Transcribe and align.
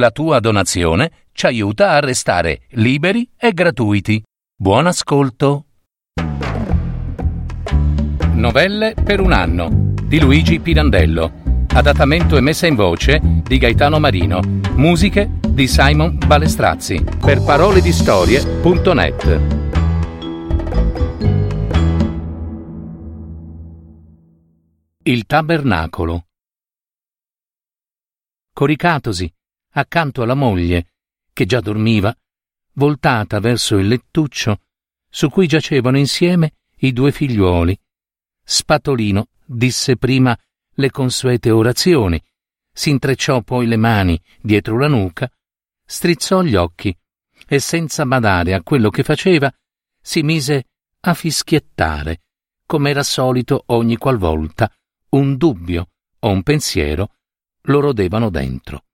La 0.00 0.10
tua 0.10 0.40
donazione 0.40 1.10
ci 1.32 1.44
aiuta 1.44 1.90
a 1.90 2.00
restare 2.00 2.62
liberi 2.70 3.30
e 3.36 3.52
gratuiti. 3.52 4.22
Buon 4.56 4.86
ascolto. 4.86 5.66
Novelle 8.32 8.94
per 8.94 9.20
un 9.20 9.32
anno 9.32 9.68
di 10.02 10.18
Luigi 10.18 10.58
Pirandello. 10.58 11.66
Adattamento 11.74 12.38
e 12.38 12.40
messa 12.40 12.66
in 12.66 12.76
voce 12.76 13.20
di 13.22 13.58
Gaetano 13.58 13.98
Marino. 13.98 14.40
Musiche 14.74 15.32
di 15.46 15.68
Simon 15.68 16.16
Balestrazzi. 16.16 17.04
Per 17.20 17.42
parole 17.42 17.82
di 17.82 17.92
storie.net. 17.92 19.40
Il 25.02 25.26
tabernacolo. 25.26 26.24
Coricatosi 28.54 29.30
accanto 29.72 30.22
alla 30.22 30.34
moglie, 30.34 30.92
che 31.32 31.46
già 31.46 31.60
dormiva, 31.60 32.14
voltata 32.74 33.40
verso 33.40 33.76
il 33.76 33.88
lettuccio 33.88 34.60
su 35.08 35.28
cui 35.28 35.46
giacevano 35.46 35.98
insieme 35.98 36.54
i 36.78 36.92
due 36.92 37.12
figliuoli. 37.12 37.78
Spatolino 38.42 39.28
disse 39.44 39.96
prima 39.96 40.38
le 40.74 40.90
consuete 40.90 41.50
orazioni, 41.50 42.22
si 42.72 42.90
intrecciò 42.90 43.42
poi 43.42 43.66
le 43.66 43.76
mani 43.76 44.20
dietro 44.40 44.78
la 44.78 44.88
nuca, 44.88 45.30
strizzò 45.84 46.42
gli 46.42 46.54
occhi 46.54 46.96
e 47.46 47.58
senza 47.58 48.06
badare 48.06 48.54
a 48.54 48.62
quello 48.62 48.90
che 48.90 49.02
faceva, 49.02 49.52
si 50.00 50.22
mise 50.22 50.68
a 51.00 51.14
fischiettare, 51.14 52.22
come 52.64 52.90
era 52.90 53.02
solito 53.02 53.64
ogni 53.66 53.96
qualvolta 53.96 54.72
un 55.10 55.36
dubbio 55.36 55.88
o 56.20 56.30
un 56.30 56.42
pensiero 56.42 57.14
lo 57.62 57.80
rodevano 57.80 58.30
dentro. 58.30 58.84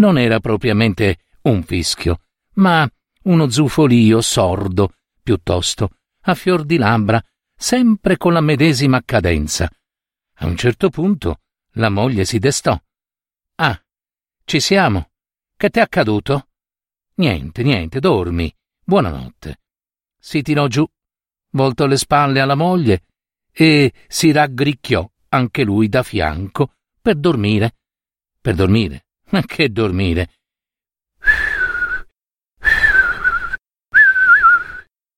Non 0.00 0.16
era 0.16 0.40
propriamente 0.40 1.18
un 1.42 1.62
fischio, 1.62 2.22
ma 2.54 2.90
uno 3.24 3.50
zufolio 3.50 4.22
sordo, 4.22 4.94
piuttosto, 5.22 5.90
a 6.22 6.34
fior 6.34 6.64
di 6.64 6.78
labbra, 6.78 7.22
sempre 7.54 8.16
con 8.16 8.32
la 8.32 8.40
medesima 8.40 9.02
cadenza. 9.04 9.70
A 10.36 10.46
un 10.46 10.56
certo 10.56 10.88
punto 10.88 11.40
la 11.72 11.90
moglie 11.90 12.24
si 12.24 12.38
destò. 12.38 12.80
Ah, 13.56 13.78
ci 14.44 14.58
siamo. 14.58 15.10
Che 15.54 15.68
t'è 15.68 15.80
accaduto? 15.80 16.48
Niente, 17.16 17.62
niente, 17.62 18.00
dormi. 18.00 18.50
Buonanotte. 18.82 19.60
Si 20.18 20.40
tirò 20.40 20.66
giù, 20.66 20.86
voltò 21.50 21.84
le 21.84 21.98
spalle 21.98 22.40
alla 22.40 22.54
moglie 22.54 23.04
e 23.52 23.92
si 24.08 24.32
raggricchiò 24.32 25.06
anche 25.28 25.62
lui 25.62 25.90
da 25.90 26.02
fianco 26.02 26.72
per 27.02 27.16
dormire. 27.16 27.76
Per 28.40 28.54
dormire. 28.54 29.04
Ma 29.30 29.42
che 29.42 29.70
dormire? 29.70 30.30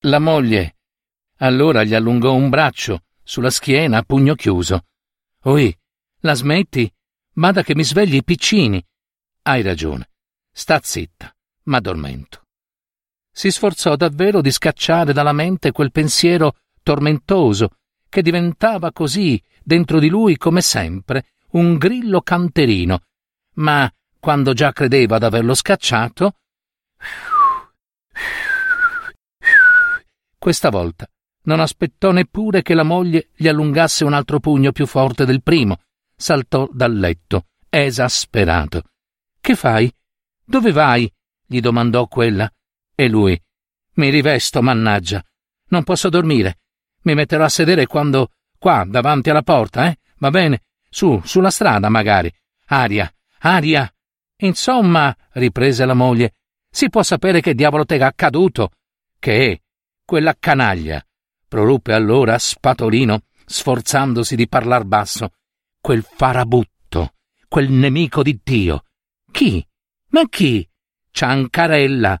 La 0.01 0.19
moglie 0.19 0.75
allora 1.37 1.83
gli 1.83 1.93
allungò 1.93 2.33
un 2.33 2.49
braccio 2.49 3.03
sulla 3.23 3.49
schiena 3.49 3.97
a 3.97 4.03
pugno 4.03 4.35
chiuso. 4.35 4.85
Oi, 5.43 5.75
la 6.19 6.33
smetti? 6.35 6.91
Bada 7.33 7.63
che 7.63 7.75
mi 7.75 7.83
svegli 7.83 8.15
i 8.15 8.23
piccini. 8.23 8.83
Hai 9.41 9.61
ragione. 9.61 10.09
Sta 10.51 10.79
zitta, 10.81 11.35
ma 11.63 11.79
dormento. 11.79 12.43
Si 13.31 13.49
sforzò 13.49 13.95
davvero 13.95 14.41
di 14.41 14.51
scacciare 14.51 15.11
dalla 15.11 15.33
mente 15.33 15.71
quel 15.71 15.91
pensiero 15.91 16.57
tormentoso 16.83 17.77
che 18.07 18.21
diventava 18.21 18.91
così 18.91 19.41
dentro 19.63 19.99
di 19.99 20.07
lui 20.07 20.37
come 20.37 20.61
sempre 20.61 21.31
un 21.51 21.77
grillo 21.77 22.21
canterino, 22.21 23.01
ma 23.55 23.91
quando 24.23 24.53
già 24.53 24.71
credeva 24.71 25.17
d'averlo 25.17 25.53
scacciato, 25.53 26.35
questa 30.37 30.69
volta 30.69 31.05
non 31.41 31.59
aspettò 31.59 32.11
neppure 32.11 32.61
che 32.61 32.73
la 32.73 32.83
moglie 32.83 33.31
gli 33.35 33.49
allungasse 33.49 34.05
un 34.05 34.13
altro 34.13 34.39
pugno 34.39 34.71
più 34.71 34.85
forte 34.85 35.25
del 35.25 35.43
primo. 35.43 35.81
Saltò 36.15 36.69
dal 36.71 36.97
letto, 36.97 37.47
esasperato. 37.67 38.83
Che 39.41 39.55
fai? 39.57 39.93
Dove 40.41 40.71
vai? 40.71 41.11
gli 41.45 41.59
domandò 41.59 42.07
quella. 42.07 42.49
E 42.95 43.09
lui. 43.09 43.37
Mi 43.95 44.09
rivesto, 44.09 44.61
mannaggia. 44.61 45.21
Non 45.67 45.83
posso 45.83 46.07
dormire. 46.07 46.59
Mi 47.01 47.13
metterò 47.13 47.43
a 47.43 47.49
sedere 47.49 47.87
quando. 47.87 48.29
qua, 48.57 48.85
davanti 48.87 49.29
alla 49.29 49.43
porta, 49.43 49.87
eh? 49.87 49.97
Va 50.19 50.29
bene? 50.29 50.63
Su, 50.89 51.19
sulla 51.25 51.51
strada, 51.51 51.89
magari. 51.89 52.33
Aria, 52.67 53.13
aria. 53.39 53.92
Insomma, 54.43 55.15
riprese 55.31 55.85
la 55.85 55.93
moglie, 55.93 56.35
si 56.69 56.89
può 56.89 57.01
sapere 57.01 57.39
che 57.39 57.53
diavolo 57.53 57.85
t'è 57.85 58.01
accaduto? 58.01 58.71
Che? 59.17 59.61
Quella 60.05 60.35
canaglia, 60.37 61.05
proruppe 61.47 61.93
allora 61.93 62.37
Spatolino, 62.37 63.21
sforzandosi 63.45 64.35
di 64.35 64.47
parlar 64.47 64.83
basso. 64.83 65.31
Quel 65.79 66.03
farabutto, 66.03 67.13
quel 67.47 67.69
nemico 67.71 68.21
di 68.21 68.39
Dio. 68.43 68.83
Chi? 69.31 69.65
Ma 70.09 70.23
chi? 70.27 70.67
Ciancarella. 71.09 72.19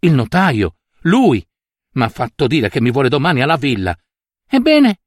Il 0.00 0.12
notaio. 0.12 0.76
Lui. 1.00 1.46
M'ha 1.92 2.08
fatto 2.08 2.46
dire 2.46 2.68
che 2.68 2.80
mi 2.80 2.90
vuole 2.90 3.08
domani 3.08 3.42
alla 3.42 3.56
villa. 3.56 3.96
Ebbene? 4.48 5.00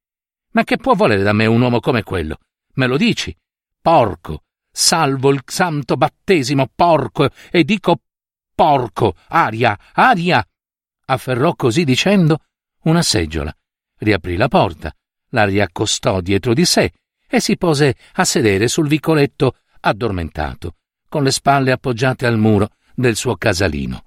Ma 0.51 0.63
che 0.63 0.77
può 0.77 0.93
volere 0.93 1.23
da 1.23 1.33
me 1.33 1.45
un 1.45 1.61
uomo 1.61 1.79
come 1.79 2.03
quello? 2.03 2.39
Me 2.73 2.87
lo 2.87 2.97
dici? 2.97 3.35
Porco, 3.81 4.43
Salvo 4.71 5.31
il 5.31 5.41
santo 5.45 5.97
battesimo, 5.97 6.69
porco, 6.73 7.29
e 7.51 7.63
dico 7.63 7.99
porco, 8.55 9.15
aria, 9.27 9.77
aria. 9.93 10.45
Afferrò 11.05 11.55
così 11.55 11.83
dicendo 11.83 12.39
una 12.83 13.01
seggiola, 13.01 13.53
riaprì 13.97 14.37
la 14.37 14.47
porta, 14.47 14.95
la 15.29 15.43
riaccostò 15.43 16.21
dietro 16.21 16.53
di 16.53 16.65
sé 16.65 16.93
e 17.27 17.39
si 17.39 17.57
pose 17.57 17.95
a 18.13 18.23
sedere 18.23 18.67
sul 18.67 18.87
vicoletto 18.87 19.57
addormentato, 19.81 20.75
con 21.09 21.23
le 21.23 21.31
spalle 21.31 21.71
appoggiate 21.71 22.25
al 22.25 22.37
muro 22.37 22.69
del 22.95 23.15
suo 23.15 23.35
casalino. 23.35 24.03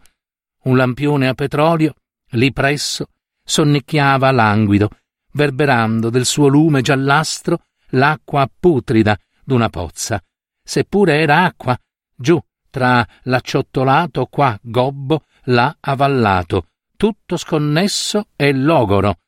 Un 0.65 0.77
lampione 0.77 1.29
a 1.29 1.35
petrolio, 1.35 1.95
lì 2.31 2.53
presso, 2.53 3.09
sonnicchiava 3.45 4.31
languido, 4.31 4.89
verberando 5.33 6.09
del 6.09 6.25
suo 6.25 6.47
lume 6.49 6.81
giallastro 6.81 7.61
l'acqua 7.89 8.49
putrida 8.59 9.19
d'una 9.45 9.69
pozza 9.69 10.23
seppure 10.65 11.21
era 11.21 11.45
acqua, 11.45 11.79
giù, 12.17 12.41
tra 12.71 13.07
l'acciottolato 13.25 14.27
qua 14.27 14.59
gobbo, 14.61 15.27
là 15.45 15.77
avallato, 15.79 16.71
tutto 16.97 17.37
sconnesso 17.37 18.29
e 18.35 18.53
logoro. 18.53 19.19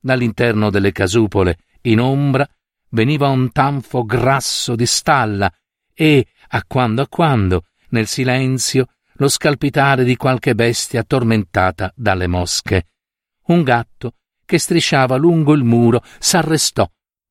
Dall'interno 0.00 0.70
delle 0.70 0.92
casupole, 0.92 1.58
in 1.82 2.00
ombra, 2.00 2.48
veniva 2.90 3.28
un 3.28 3.50
tanfo 3.50 4.04
grasso 4.04 4.76
di 4.76 4.86
stalla 4.86 5.52
e, 5.92 6.26
a 6.48 6.62
quando 6.66 7.02
a 7.02 7.08
quando, 7.08 7.64
nel 7.88 8.06
silenzio, 8.06 8.86
lo 9.14 9.28
scalpitare 9.28 10.04
di 10.04 10.16
qualche 10.16 10.54
bestia 10.54 11.02
tormentata 11.02 11.92
dalle 11.94 12.26
mosche. 12.26 12.88
Un 13.46 13.62
gatto 13.62 14.14
che 14.44 14.58
strisciava 14.58 15.16
lungo 15.16 15.52
il 15.52 15.64
muro 15.64 16.02
s'arrestò, 16.18 16.88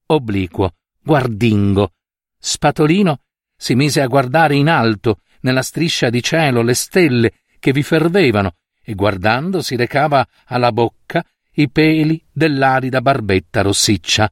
obliquo, 0.07 0.75
guardingo. 1.01 1.93
Spatolino 2.37 3.19
si 3.63 3.75
mise 3.75 4.01
a 4.01 4.07
guardare 4.07 4.55
in 4.55 4.67
alto, 4.67 5.21
nella 5.43 5.61
striscia 5.61 6.09
di 6.09 6.21
cielo, 6.21 6.63
le 6.63 6.73
stelle 6.73 7.31
che 7.59 7.71
vi 7.71 7.81
fervevano, 7.81 8.57
e 8.83 8.93
guardando 8.93 9.61
si 9.61 9.77
recava 9.77 10.27
alla 10.47 10.73
bocca 10.73 11.25
i 11.53 11.69
peli 11.69 12.21
dell'arida 12.29 12.99
barbetta 12.99 13.61
rossiccia. 13.61 14.29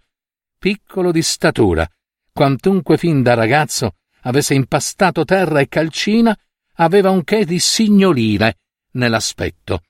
Piccolo 0.60 1.14
di 1.14 1.22
statura, 1.22 1.90
quantunque 2.34 2.98
fin 2.98 3.24
da 3.24 3.34
ragazzo 3.34 3.96
avesse 4.24 4.54
impastato 4.54 5.24
terra 5.24 5.62
e 5.62 5.70
calcina, 5.70 6.38
aveva 6.74 7.10
un 7.10 7.24
che 7.24 7.46
di 7.46 7.58
signolile 7.58 8.58
nell'aspetto. 8.96 9.84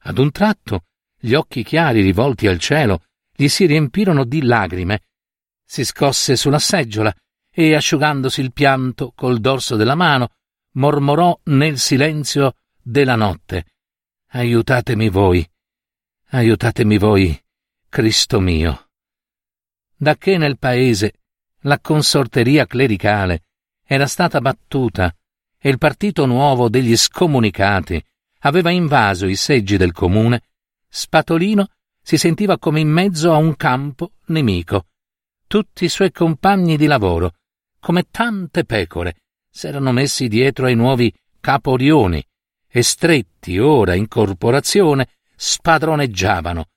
Ad 0.00 0.18
un 0.18 0.32
tratto 0.32 0.86
gli 1.20 1.34
occhi 1.34 1.62
chiari 1.62 2.00
rivolti 2.00 2.48
al 2.48 2.58
cielo 2.58 3.04
gli 3.32 3.46
si 3.46 3.64
riempirono 3.64 4.24
di 4.24 4.42
lagrime. 4.42 5.02
Si 5.64 5.84
scosse 5.84 6.34
sulla 6.34 6.58
seggiola 6.58 7.14
e 7.54 7.74
asciugandosi 7.74 8.40
il 8.40 8.52
pianto 8.52 9.12
col 9.14 9.38
dorso 9.38 9.76
della 9.76 9.94
mano, 9.94 10.30
mormorò 10.72 11.38
nel 11.44 11.78
silenzio 11.78 12.54
della 12.80 13.14
notte. 13.14 13.66
Aiutatemi 14.28 15.10
voi, 15.10 15.46
aiutatemi 16.30 16.96
voi, 16.96 17.38
Cristo 17.88 18.40
mio. 18.40 18.88
Da 19.94 20.16
che 20.16 20.38
nel 20.38 20.58
paese 20.58 21.12
la 21.64 21.78
consorteria 21.78 22.66
clericale 22.66 23.44
era 23.84 24.06
stata 24.06 24.40
battuta 24.40 25.14
e 25.58 25.68
il 25.68 25.76
partito 25.76 26.24
nuovo 26.24 26.70
degli 26.70 26.96
scomunicati 26.96 28.02
aveva 28.40 28.70
invaso 28.70 29.26
i 29.26 29.36
seggi 29.36 29.76
del 29.76 29.92
comune, 29.92 30.42
Spatolino 30.88 31.68
si 32.02 32.16
sentiva 32.16 32.58
come 32.58 32.80
in 32.80 32.88
mezzo 32.88 33.32
a 33.32 33.36
un 33.36 33.54
campo 33.56 34.12
nemico 34.26 34.86
tutti 35.52 35.84
i 35.84 35.90
suoi 35.90 36.10
compagni 36.10 36.78
di 36.78 36.86
lavoro, 36.86 37.34
come 37.82 38.06
tante 38.12 38.64
pecore, 38.64 39.16
s'erano 39.50 39.90
messi 39.90 40.28
dietro 40.28 40.66
ai 40.66 40.76
nuovi 40.76 41.12
caporioni 41.40 42.24
e 42.68 42.82
stretti 42.82 43.58
ora 43.58 43.94
in 43.94 44.06
corporazione 44.06 45.08
spadroneggiavano. 45.34 46.68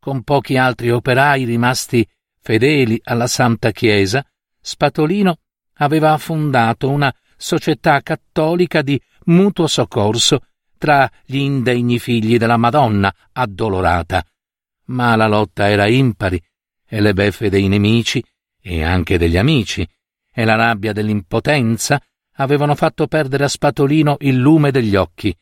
Con 0.00 0.24
pochi 0.24 0.56
altri 0.56 0.90
operai 0.90 1.44
rimasti 1.44 2.04
fedeli 2.40 3.00
alla 3.04 3.28
Santa 3.28 3.70
Chiesa, 3.70 4.26
Spatolino 4.60 5.38
aveva 5.74 6.18
fondato 6.18 6.90
una 6.90 7.14
società 7.36 8.00
cattolica 8.00 8.82
di 8.82 9.00
mutuo 9.26 9.68
soccorso 9.68 10.46
tra 10.76 11.08
gli 11.24 11.36
indegni 11.36 12.00
figli 12.00 12.38
della 12.38 12.56
Madonna 12.56 13.14
addolorata. 13.32 14.26
Ma 14.86 15.14
la 15.14 15.28
lotta 15.28 15.68
era 15.68 15.86
impari 15.86 16.42
e 16.88 17.00
le 17.00 17.14
beffe 17.14 17.48
dei 17.48 17.68
nemici 17.68 18.22
e 18.60 18.82
anche 18.82 19.16
degli 19.16 19.36
amici 19.36 19.88
e 20.32 20.44
la 20.44 20.54
rabbia 20.54 20.92
dell'impotenza 20.92 22.00
avevano 22.34 22.74
fatto 22.74 23.06
perdere 23.06 23.44
a 23.44 23.48
Spatolino 23.48 24.16
il 24.20 24.36
lume 24.36 24.70
degli 24.70 24.96
occhi. 24.96 25.36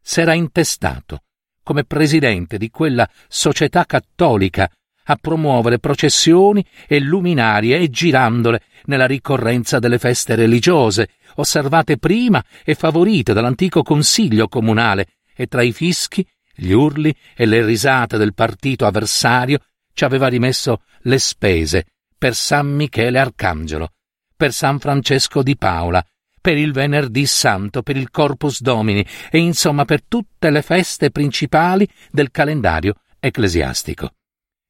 S'era 0.00 0.34
intestato, 0.34 1.22
come 1.62 1.84
presidente 1.84 2.58
di 2.58 2.70
quella 2.70 3.08
società 3.28 3.84
cattolica, 3.84 4.70
a 5.08 5.16
promuovere 5.16 5.78
processioni 5.78 6.64
e 6.86 7.00
luminarie 7.00 7.78
e 7.78 7.90
girandole 7.90 8.62
nella 8.84 9.06
ricorrenza 9.06 9.78
delle 9.78 9.98
feste 9.98 10.34
religiose, 10.34 11.10
osservate 11.36 11.98
prima 11.98 12.44
e 12.64 12.74
favorite 12.74 13.32
dall'antico 13.32 13.82
consiglio 13.82 14.48
comunale, 14.48 15.08
e 15.34 15.46
tra 15.46 15.62
i 15.62 15.72
fischi, 15.72 16.26
gli 16.54 16.70
urli 16.70 17.14
e 17.34 17.46
le 17.46 17.64
risate 17.64 18.16
del 18.16 18.34
partito 18.34 18.86
avversario 18.86 19.58
ci 19.92 20.04
aveva 20.04 20.28
rimesso 20.28 20.82
le 21.02 21.18
spese 21.18 21.84
per 22.16 22.34
San 22.34 22.66
Michele 22.68 23.18
Arcangelo, 23.18 23.90
per 24.36 24.52
San 24.52 24.78
Francesco 24.78 25.42
di 25.42 25.56
Paola, 25.56 26.04
per 26.40 26.56
il 26.58 26.72
Venerdì 26.72 27.26
Santo, 27.26 27.82
per 27.82 27.96
il 27.96 28.10
Corpus 28.10 28.60
Domini 28.60 29.04
e 29.30 29.38
insomma 29.38 29.84
per 29.84 30.04
tutte 30.04 30.50
le 30.50 30.62
feste 30.62 31.10
principali 31.10 31.88
del 32.10 32.30
calendario 32.30 33.00
ecclesiastico. 33.18 34.12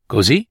Così 0.07 0.47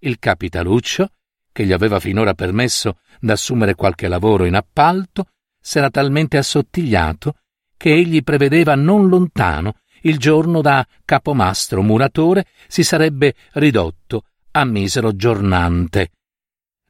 il 0.00 0.18
capitaluccio, 0.18 1.08
che 1.52 1.64
gli 1.64 1.72
aveva 1.72 2.00
finora 2.00 2.34
permesso 2.34 2.98
d'assumere 3.18 3.74
qualche 3.74 4.08
lavoro 4.08 4.44
in 4.44 4.54
appalto, 4.54 5.28
s'era 5.58 5.88
talmente 5.88 6.36
assottigliato 6.36 7.36
che 7.76 7.92
egli 7.92 8.22
prevedeva 8.22 8.74
non 8.74 9.08
lontano 9.08 9.74
il 10.02 10.18
giorno 10.18 10.60
da 10.60 10.86
capomastro 11.04 11.82
muratore 11.82 12.46
si 12.68 12.84
sarebbe 12.84 13.34
ridotto 13.54 14.24
a 14.52 14.64
misero 14.64 15.14
giornante. 15.16 16.12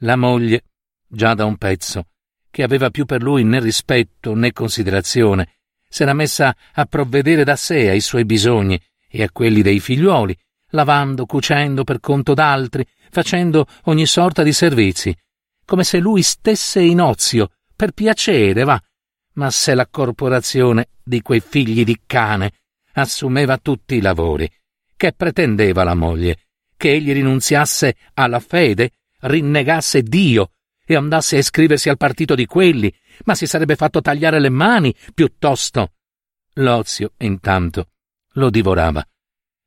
La 0.01 0.17
moglie, 0.17 0.65
già 1.17 1.35
da 1.35 1.45
un 1.45 1.57
pezzo, 1.57 2.07
che 2.49 2.63
aveva 2.63 2.91
più 2.91 3.05
per 3.05 3.23
lui 3.23 3.43
né 3.43 3.59
rispetto 3.59 4.35
né 4.35 4.53
considerazione, 4.53 5.57
s'era 5.89 6.13
messa 6.13 6.55
a 6.75 6.85
provvedere 6.85 7.43
da 7.43 7.57
sé 7.57 7.91
ai 7.91 8.01
suoi 8.01 8.25
bisogni 8.25 8.81
e 9.09 9.23
a 9.25 9.31
quelli 9.33 9.63
dei 9.63 9.81
figliuoli, 9.81 10.39
lavando, 10.71 11.27
cucendo 11.27 11.83
per 11.83 11.99
conto 11.99 12.35
d'altri, 12.35 12.87
facendo 13.11 13.67
ogni 13.85 14.07
sorta 14.07 14.43
di 14.43 14.53
servizi, 14.53 15.17
come 15.65 15.85
se 15.85 15.99
lui 15.99 16.23
stesse 16.23 16.81
in 16.81 17.01
ozio, 17.01 17.51
per 17.75 17.93
piacere, 17.93 18.63
va. 18.63 18.81
Ma 19.35 19.51
se 19.51 19.75
la 19.75 19.87
corporazione 19.87 20.89
di 21.03 21.21
quei 21.23 21.41
figli 21.41 21.85
di 21.85 22.01
cane 22.07 22.53
assumeva 22.93 23.59
tutti 23.59 23.97
i 23.97 24.01
lavori, 24.01 24.51
che 24.97 25.13
pretendeva 25.13 25.83
la 25.83 25.95
moglie? 25.95 26.39
Che 26.77 26.91
egli 26.91 27.13
rinunziasse 27.13 27.97
alla 28.15 28.41
fede, 28.41 28.93
rinnegasse 29.21 30.03
Dio 30.03 30.53
e 30.87 30.95
andasse 30.95 31.37
a 31.37 31.41
iscriversi 31.41 31.89
al 31.89 31.97
partito 31.97 32.35
di 32.35 32.47
quelli, 32.47 32.95
ma 33.25 33.35
si 33.35 33.47
sarebbe 33.47 33.77
fatto 33.77 34.01
tagliare 34.01 34.39
le 34.39 34.51
mani 34.51 34.95
piuttosto. 35.13 35.93
L'ozio, 36.55 37.13
intanto, 37.19 37.89
lo 38.35 38.49
divorava. 38.49 39.07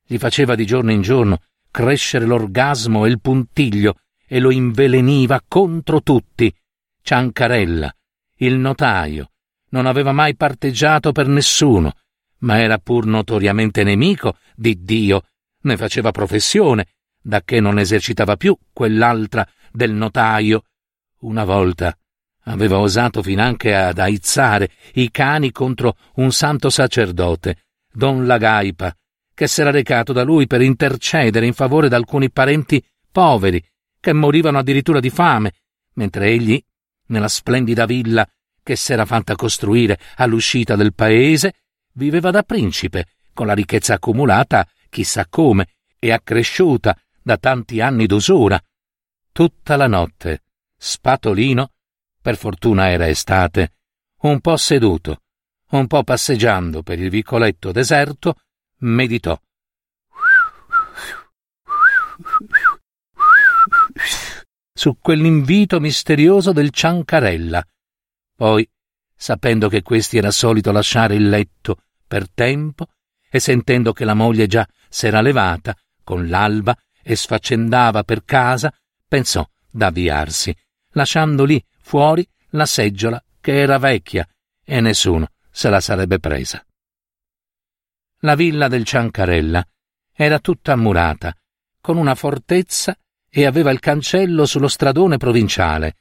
Gli 0.06 0.18
faceva 0.18 0.56
di 0.56 0.66
giorno 0.66 0.92
in 0.92 1.02
giorno 1.02 1.42
crescere 1.70 2.26
l'orgasmo 2.26 3.06
e 3.06 3.10
il 3.10 3.20
puntiglio 3.20 4.00
e 4.26 4.40
lo 4.40 4.50
inveleniva 4.50 5.44
contro 5.48 6.02
tutti. 6.02 6.54
Ciancarella, 7.02 7.94
il 8.38 8.56
notaio, 8.56 9.32
non 9.70 9.86
aveva 9.86 10.12
mai 10.12 10.36
parteggiato 10.36 11.12
per 11.12 11.28
nessuno, 11.28 11.94
ma 12.40 12.60
era 12.60 12.78
pur 12.78 13.06
notoriamente 13.06 13.84
nemico 13.84 14.38
di 14.56 14.84
Dio, 14.84 15.24
ne 15.62 15.78
faceva 15.78 16.12
professione, 16.12 16.88
da 17.22 17.42
che 17.42 17.60
non 17.60 17.80
esercitava 17.80 18.38
più 18.38 18.58
quell'altra 18.72 19.48
del 19.72 19.92
notaio. 19.92 20.64
Una 21.20 21.44
volta 21.44 21.98
aveva 22.44 22.80
osato 22.80 23.22
finanche 23.22 23.76
ad 23.76 23.98
aizzare 23.98 24.72
i 24.94 25.12
cani 25.12 25.52
contro 25.52 25.98
un 26.16 26.32
santo 26.32 26.70
sacerdote, 26.70 27.64
don 27.92 28.26
Lagaipa, 28.26 28.96
che 29.34 29.48
s'era 29.48 29.70
recato 29.70 30.14
da 30.14 30.24
lui 30.24 30.48
per 30.48 30.62
intercedere 30.62 31.46
in 31.46 31.54
favore 31.54 31.90
d'alcuni 31.90 32.32
parenti 32.32 32.82
poveri, 33.12 33.62
che 34.00 34.14
morivano 34.14 34.60
addirittura 34.60 35.02
di 35.02 35.10
fame, 35.10 35.52
mentre 35.96 36.28
egli, 36.28 36.64
nella 37.08 37.28
splendida 37.28 37.86
villa 37.86 38.26
che 38.64 38.78
s'era 38.78 39.06
fatta 39.06 39.36
costruire 39.36 40.00
all'uscita 40.16 40.78
del 40.78 40.94
paese, 40.94 41.54
viveva 41.94 42.32
da 42.32 42.44
principe, 42.44 43.08
con 43.34 43.46
la 43.48 43.54
ricchezza 43.54 43.96
accumulata 43.96 44.66
chissà 44.90 45.26
come 45.28 45.68
e 46.00 46.14
accresciuta 46.14 46.98
da 47.22 47.36
tanti 47.36 47.82
anni 47.82 48.06
d'usura. 48.06 48.58
Tutta 49.34 49.76
la 49.76 49.88
notte, 49.88 50.44
Spatolino, 50.82 51.74
per 52.22 52.38
fortuna 52.38 52.90
era 52.90 53.08
estate, 53.08 53.74
un 54.22 54.40
po' 54.40 54.56
seduto, 54.56 55.24
un 55.72 55.88
po' 55.88 56.04
passeggiando 56.04 56.82
per 56.82 57.00
il 57.00 57.10
vicoletto 57.10 57.72
deserto, 57.72 58.36
meditò. 58.80 59.40
su 64.80 64.98
quell'invito 64.98 65.82
misterioso 65.82 66.54
del 66.54 66.70
Ciancarella. 66.70 67.62
Poi, 68.34 68.66
sapendo 69.14 69.68
che 69.68 69.82
questi 69.82 70.18
era 70.18 70.32
solito 70.32 70.72
lasciare 70.72 71.16
il 71.16 71.28
letto 71.28 71.82
per 72.08 72.32
tempo 72.32 72.88
e 73.30 73.42
sentendo 73.42 73.92
che 73.92 74.06
la 74.06 74.14
moglie 74.14 74.48
già 74.48 74.66
s'era 74.88 75.20
levata 75.20 75.76
con 76.02 76.30
l'alba 76.30 76.74
e 77.04 77.18
sfaccendava 77.18 78.04
per 78.04 78.24
casa, 78.24 78.74
pensò 79.06 79.46
d'avviarsi, 79.70 80.56
lasciando 80.94 81.46
lì 81.46 81.64
fuori 81.82 82.28
la 82.50 82.66
seggiola 82.66 83.24
che 83.40 83.60
era 83.60 83.78
vecchia 83.78 84.28
e 84.64 84.82
nessuno 84.82 85.32
se 85.52 85.70
la 85.70 85.80
sarebbe 85.80 86.20
presa. 86.20 86.64
La 88.20 88.36
villa 88.36 88.68
del 88.68 88.84
Ciancarella 88.84 89.66
era 90.14 90.40
tutta 90.40 90.76
murata, 90.76 91.36
con 91.80 91.98
una 91.98 92.16
fortezza 92.16 92.98
e 93.30 93.46
aveva 93.46 93.72
il 93.72 93.80
cancello 93.80 94.46
sullo 94.46 94.68
stradone 94.68 95.18
provinciale. 95.18 95.96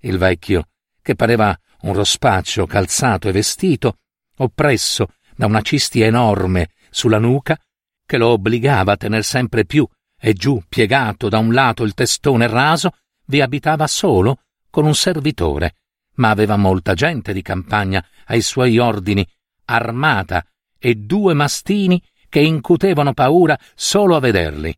Il 0.00 0.18
vecchio, 0.18 0.68
che 1.02 1.14
pareva 1.16 1.58
un 1.82 1.94
rospaccio 1.94 2.66
calzato 2.66 3.28
e 3.28 3.32
vestito, 3.32 3.98
oppresso 4.36 5.08
da 5.34 5.46
una 5.46 5.62
cistia 5.62 6.06
enorme 6.06 6.70
sulla 6.90 7.18
nuca 7.18 7.58
che 8.06 8.16
lo 8.16 8.28
obbligava 8.28 8.92
a 8.92 8.96
tener 8.96 9.24
sempre 9.24 9.64
più 9.64 9.86
e 10.18 10.32
giù 10.32 10.62
piegato 10.68 11.28
da 11.28 11.38
un 11.38 11.52
lato 11.52 11.82
il 11.82 11.94
testone 11.94 12.46
raso, 12.46 12.92
vi 13.26 13.40
abitava 13.40 13.86
solo 13.86 14.40
con 14.70 14.84
un 14.84 14.94
servitore, 14.94 15.76
ma 16.14 16.30
aveva 16.30 16.56
molta 16.56 16.94
gente 16.94 17.32
di 17.32 17.42
campagna 17.42 18.04
ai 18.26 18.40
suoi 18.40 18.78
ordini, 18.78 19.26
armata 19.66 20.44
e 20.78 20.94
due 20.94 21.34
mastini 21.34 22.02
che 22.28 22.40
incutevano 22.40 23.12
paura 23.12 23.58
solo 23.74 24.16
a 24.16 24.20
vederli. 24.20 24.76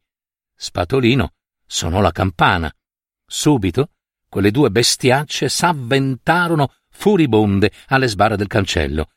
Spatolino 0.55 1.33
sonò 1.67 2.01
la 2.01 2.13
campana. 2.13 2.73
Subito 3.27 3.91
quelle 4.29 4.51
due 4.51 4.71
bestiacce 4.71 5.49
s'avventarono 5.49 6.73
furibonde 6.91 7.73
alle 7.89 8.09
sbarre 8.09 8.37
del 8.37 8.47
cancello 8.47 9.11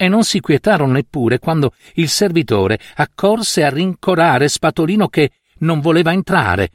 e 0.00 0.08
non 0.08 0.22
si 0.22 0.38
quietarono 0.38 0.92
neppure 0.92 1.40
quando 1.40 1.74
il 1.94 2.08
servitore 2.08 2.78
accorse 2.94 3.64
a 3.64 3.68
rincorare 3.68 4.48
Spatolino 4.48 5.08
che 5.08 5.32
non 5.58 5.80
voleva 5.80 6.12
entrare. 6.12 6.70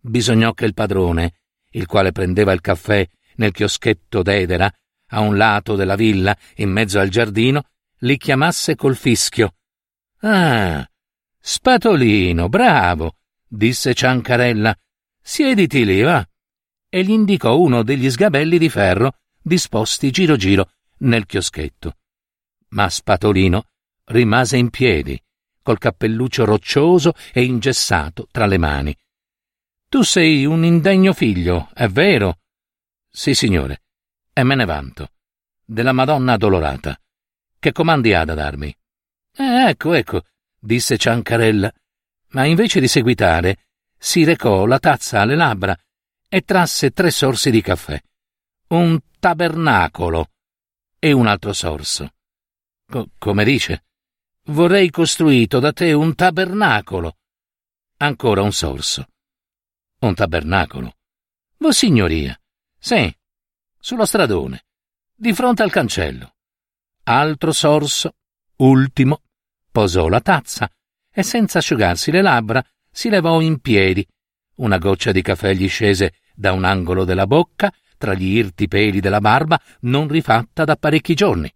Bisognò 0.00 0.52
che 0.52 0.64
il 0.64 0.74
padrone, 0.74 1.34
il 1.70 1.86
quale 1.86 2.12
prendeva 2.12 2.52
il 2.52 2.60
caffè 2.60 3.06
nel 3.36 3.52
chioschetto 3.52 4.22
d'Edera, 4.22 4.72
a 5.10 5.20
un 5.20 5.36
lato 5.36 5.76
della 5.76 5.96
villa, 5.96 6.36
in 6.56 6.70
mezzo 6.70 6.98
al 6.98 7.08
giardino, 7.08 7.64
li 8.00 8.16
chiamasse 8.16 8.74
col 8.74 8.96
fischio. 8.96 9.54
Ah, 10.20 10.86
Spatolino, 11.40 12.48
bravo, 12.48 13.16
disse 13.46 13.94
Ciancarella. 13.94 14.76
Siediti 15.20 15.84
lì, 15.84 16.00
va. 16.02 16.26
E 16.88 17.04
gli 17.04 17.10
indicò 17.10 17.58
uno 17.58 17.82
degli 17.82 18.10
sgabelli 18.10 18.58
di 18.58 18.68
ferro 18.68 19.16
disposti 19.40 20.10
giro 20.10 20.36
giro 20.36 20.70
nel 20.98 21.26
chioschetto 21.26 21.94
ma 22.70 22.88
Spatolino 22.90 23.64
rimase 24.06 24.56
in 24.56 24.70
piedi, 24.70 25.20
col 25.62 25.78
cappelluccio 25.78 26.44
roccioso 26.44 27.14
e 27.32 27.44
ingessato 27.44 28.26
tra 28.30 28.46
le 28.46 28.58
mani. 28.58 28.96
Tu 29.90 30.02
sei 30.02 30.44
un 30.44 30.64
indegno 30.64 31.14
figlio, 31.14 31.70
è 31.72 31.88
vero? 31.88 32.40
Sì, 33.08 33.32
signore, 33.32 33.84
e 34.34 34.42
me 34.42 34.54
ne 34.54 34.66
vanto. 34.66 35.12
Della 35.64 35.92
Madonna 35.92 36.34
addolorata. 36.34 37.00
Che 37.58 37.72
comandi 37.72 38.12
ha 38.12 38.22
da 38.26 38.34
darmi? 38.34 38.68
Eh, 39.34 39.68
ecco, 39.68 39.94
ecco, 39.94 40.24
disse 40.58 40.98
Ciancarella, 40.98 41.72
ma 42.32 42.44
invece 42.44 42.80
di 42.80 42.86
seguitare, 42.86 43.64
si 43.96 44.24
recò 44.24 44.66
la 44.66 44.78
tazza 44.78 45.22
alle 45.22 45.36
labbra 45.36 45.74
e 46.28 46.42
trasse 46.42 46.90
tre 46.90 47.10
sorsi 47.10 47.50
di 47.50 47.62
caffè. 47.62 47.98
Un 48.68 49.00
tabernacolo 49.18 50.32
e 50.98 51.12
un 51.12 51.26
altro 51.26 51.54
sorso. 51.54 52.12
Co- 52.86 53.08
come 53.16 53.42
dice? 53.42 53.86
Vorrei 54.48 54.90
costruito 54.90 55.60
da 55.60 55.72
te 55.72 55.94
un 55.94 56.14
tabernacolo. 56.14 57.16
Ancora 57.96 58.42
un 58.42 58.52
sorso. 58.52 59.08
Un 60.00 60.14
tabernacolo. 60.14 60.94
Vossignoria. 61.56 62.40
Sì, 62.78 63.12
sullo 63.80 64.04
stradone, 64.04 64.66
di 65.12 65.32
fronte 65.32 65.64
al 65.64 65.72
cancello. 65.72 66.34
Altro 67.02 67.50
sorso, 67.50 68.14
ultimo, 68.58 69.22
posò 69.72 70.06
la 70.06 70.20
tazza 70.20 70.70
e 71.10 71.24
senza 71.24 71.58
asciugarsi 71.58 72.12
le 72.12 72.22
labbra 72.22 72.64
si 72.92 73.08
levò 73.08 73.40
in 73.40 73.58
piedi. 73.58 74.06
Una 74.58 74.78
goccia 74.78 75.10
di 75.10 75.20
caffè 75.20 75.52
gli 75.54 75.68
scese 75.68 76.14
da 76.32 76.52
un 76.52 76.62
angolo 76.62 77.04
della 77.04 77.26
bocca, 77.26 77.72
tra 77.96 78.14
gli 78.14 78.36
irti 78.36 78.68
peli 78.68 79.00
della 79.00 79.20
barba, 79.20 79.60
non 79.80 80.06
rifatta 80.06 80.64
da 80.64 80.76
parecchi 80.76 81.14
giorni. 81.14 81.52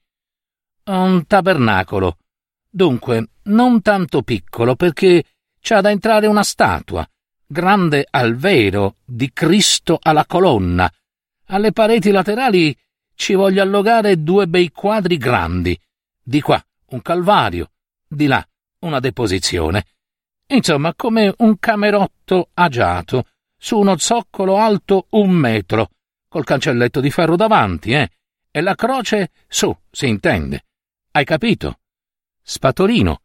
Un 0.86 1.26
tabernacolo. 1.26 2.18
Dunque, 2.68 3.28
non 3.44 3.82
tanto 3.82 4.22
piccolo, 4.22 4.74
perché 4.74 5.22
c'ha 5.60 5.80
da 5.80 5.92
entrare 5.92 6.26
una 6.26 6.42
statua, 6.42 7.08
grande 7.52 8.04
al 8.10 8.34
vero, 8.34 8.96
di 9.04 9.30
Cristo 9.32 9.98
alla 10.02 10.26
colonna. 10.26 10.90
Alle 11.46 11.70
pareti 11.70 12.10
laterali 12.10 12.76
ci 13.14 13.34
voglio 13.34 13.62
allogare 13.62 14.22
due 14.22 14.48
bei 14.48 14.70
quadri 14.70 15.18
grandi. 15.18 15.78
Di 16.20 16.40
qua 16.40 16.60
un 16.86 17.02
calvario, 17.02 17.70
di 18.08 18.26
là 18.26 18.44
una 18.80 18.98
deposizione. 18.98 19.84
Insomma, 20.46 20.94
come 20.94 21.32
un 21.38 21.58
camerotto 21.58 22.48
agiato, 22.54 23.26
su 23.56 23.78
uno 23.78 23.96
zoccolo 23.96 24.56
alto 24.56 25.06
un 25.10 25.30
metro, 25.30 25.90
col 26.28 26.44
cancelletto 26.44 27.00
di 27.00 27.10
ferro 27.10 27.36
davanti, 27.36 27.92
eh? 27.92 28.10
E 28.50 28.60
la 28.60 28.74
croce 28.74 29.30
su, 29.46 29.74
si 29.90 30.08
intende. 30.08 30.64
Hai 31.12 31.24
capito? 31.24 31.78
Spatolino. 32.42 33.20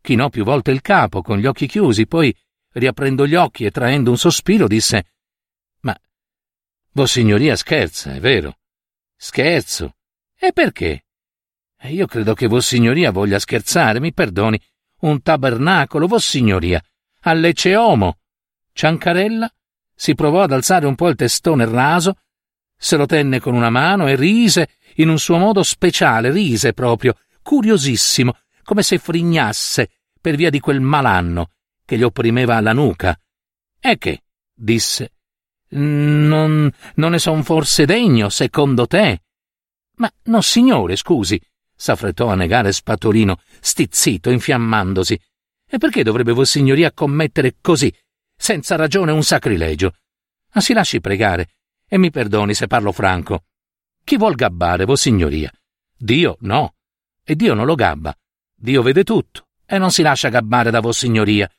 Chinò 0.00 0.30
più 0.30 0.44
volte 0.44 0.70
il 0.70 0.80
capo, 0.80 1.22
con 1.22 1.38
gli 1.38 1.46
occhi 1.46 1.66
chiusi, 1.66 2.06
poi, 2.06 2.34
riaprendo 2.74 3.26
gli 3.26 3.34
occhi 3.34 3.64
e 3.64 3.70
traendo 3.70 4.10
un 4.10 4.18
sospiro, 4.18 4.66
disse 4.66 5.06
Ma 5.80 5.98
Vossignoria 6.92 7.56
scherza, 7.56 8.14
è 8.14 8.20
vero? 8.20 8.58
Scherzo. 9.16 9.96
E 10.36 10.52
perché? 10.52 11.04
Io 11.84 12.06
credo 12.06 12.34
che 12.34 12.46
Vossignoria 12.46 13.10
voglia 13.10 13.38
scherzare, 13.38 14.00
mi 14.00 14.12
perdoni, 14.12 14.60
un 15.00 15.20
tabernacolo, 15.20 16.06
vossignoria, 16.06 16.82
Lecce 17.34 17.76
Omo. 17.76 18.18
Ciancarella 18.72 19.52
si 19.94 20.14
provò 20.14 20.42
ad 20.42 20.52
alzare 20.52 20.86
un 20.86 20.94
po' 20.94 21.08
il 21.08 21.14
testone 21.14 21.66
raso, 21.66 22.16
se 22.76 22.96
lo 22.96 23.06
tenne 23.06 23.38
con 23.38 23.54
una 23.54 23.70
mano 23.70 24.08
e 24.08 24.16
rise 24.16 24.70
in 24.96 25.08
un 25.08 25.18
suo 25.18 25.36
modo 25.36 25.62
speciale, 25.62 26.30
rise 26.30 26.72
proprio, 26.72 27.16
curiosissimo, 27.42 28.36
come 28.62 28.82
se 28.82 28.98
frignasse 28.98 29.90
per 30.20 30.36
via 30.36 30.50
di 30.50 30.58
quel 30.58 30.80
malanno 30.80 31.53
che 31.84 31.96
gli 31.96 32.02
opprimeva 32.02 32.60
la 32.60 32.72
nuca. 32.72 33.18
E 33.80 33.98
che? 33.98 34.22
disse. 34.54 35.12
Non, 35.70 36.70
non 36.94 37.10
ne 37.10 37.18
son 37.18 37.42
forse 37.42 37.84
degno, 37.84 38.28
secondo 38.28 38.86
te? 38.86 39.22
Ma 39.96 40.10
no, 40.24 40.40
signore, 40.40 40.96
scusi, 40.96 41.40
s'affrettò 41.74 42.28
a 42.28 42.34
negare 42.34 42.72
Spatolino, 42.72 43.40
stizzito, 43.60 44.30
infiammandosi. 44.30 45.20
E 45.66 45.78
perché 45.78 46.02
dovrebbe 46.02 46.32
Vossignoria 46.32 46.92
commettere 46.92 47.56
così, 47.60 47.92
senza 48.36 48.76
ragione, 48.76 49.12
un 49.12 49.22
sacrilegio? 49.22 49.94
Ma 50.52 50.60
si 50.60 50.72
lasci 50.72 51.00
pregare, 51.00 51.48
e 51.88 51.98
mi 51.98 52.10
perdoni 52.10 52.54
se 52.54 52.66
parlo 52.66 52.92
franco. 52.92 53.44
Chi 54.04 54.16
vuol 54.16 54.34
gabbare 54.34 54.84
Vossignoria? 54.84 55.50
Dio 55.96 56.36
no. 56.40 56.74
E 57.24 57.34
Dio 57.34 57.54
non 57.54 57.66
lo 57.66 57.74
gabba. 57.74 58.14
Dio 58.54 58.82
vede 58.82 59.02
tutto, 59.02 59.48
e 59.66 59.78
non 59.78 59.90
si 59.90 60.02
lascia 60.02 60.28
gabbare 60.28 60.70
da 60.70 60.80
Vossignoria. 60.80 61.50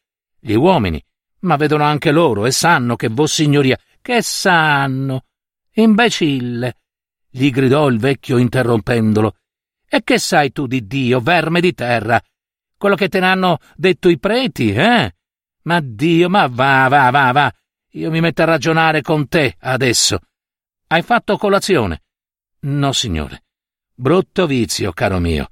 Gli 0.46 0.54
uomini, 0.54 1.04
ma 1.40 1.56
vedono 1.56 1.86
anche 1.86 2.12
loro 2.12 2.46
e 2.46 2.52
sanno 2.52 2.96
che 2.96 3.08
Vossignoria, 3.08 3.80
che 4.00 4.22
sanno. 4.22 5.24
Imbecille, 5.72 6.76
gli 7.28 7.50
gridò 7.50 7.88
il 7.88 7.98
vecchio 7.98 8.38
interrompendolo, 8.38 9.38
e 9.90 10.04
che 10.04 10.20
sai 10.20 10.52
tu 10.52 10.68
di 10.68 10.86
Dio, 10.86 11.20
verme 11.20 11.62
di 11.62 11.74
terra? 11.74 12.22
Quello 12.78 12.94
che 12.94 13.10
te 13.10 13.20
ne 13.20 13.26
hanno 13.26 13.58
detto 13.76 14.08
i 14.08 14.20
preti, 14.20 14.72
eh? 14.72 15.16
Ma 15.64 15.80
Dio, 15.82 16.30
ma 16.30 16.46
va, 16.46 16.90
va, 16.90 17.10
va, 17.10 17.32
va. 17.32 17.52
Io 17.94 18.12
mi 18.12 18.20
metto 18.20 18.44
a 18.44 18.46
ragionare 18.46 19.02
con 19.02 19.28
te 19.28 19.56
adesso. 19.62 20.20
Hai 20.86 21.02
fatto 21.02 21.38
colazione? 21.38 22.04
No, 22.60 22.92
signore. 22.92 23.46
Brutto 23.96 24.46
vizio, 24.46 24.92
caro 24.92 25.18
mio. 25.18 25.50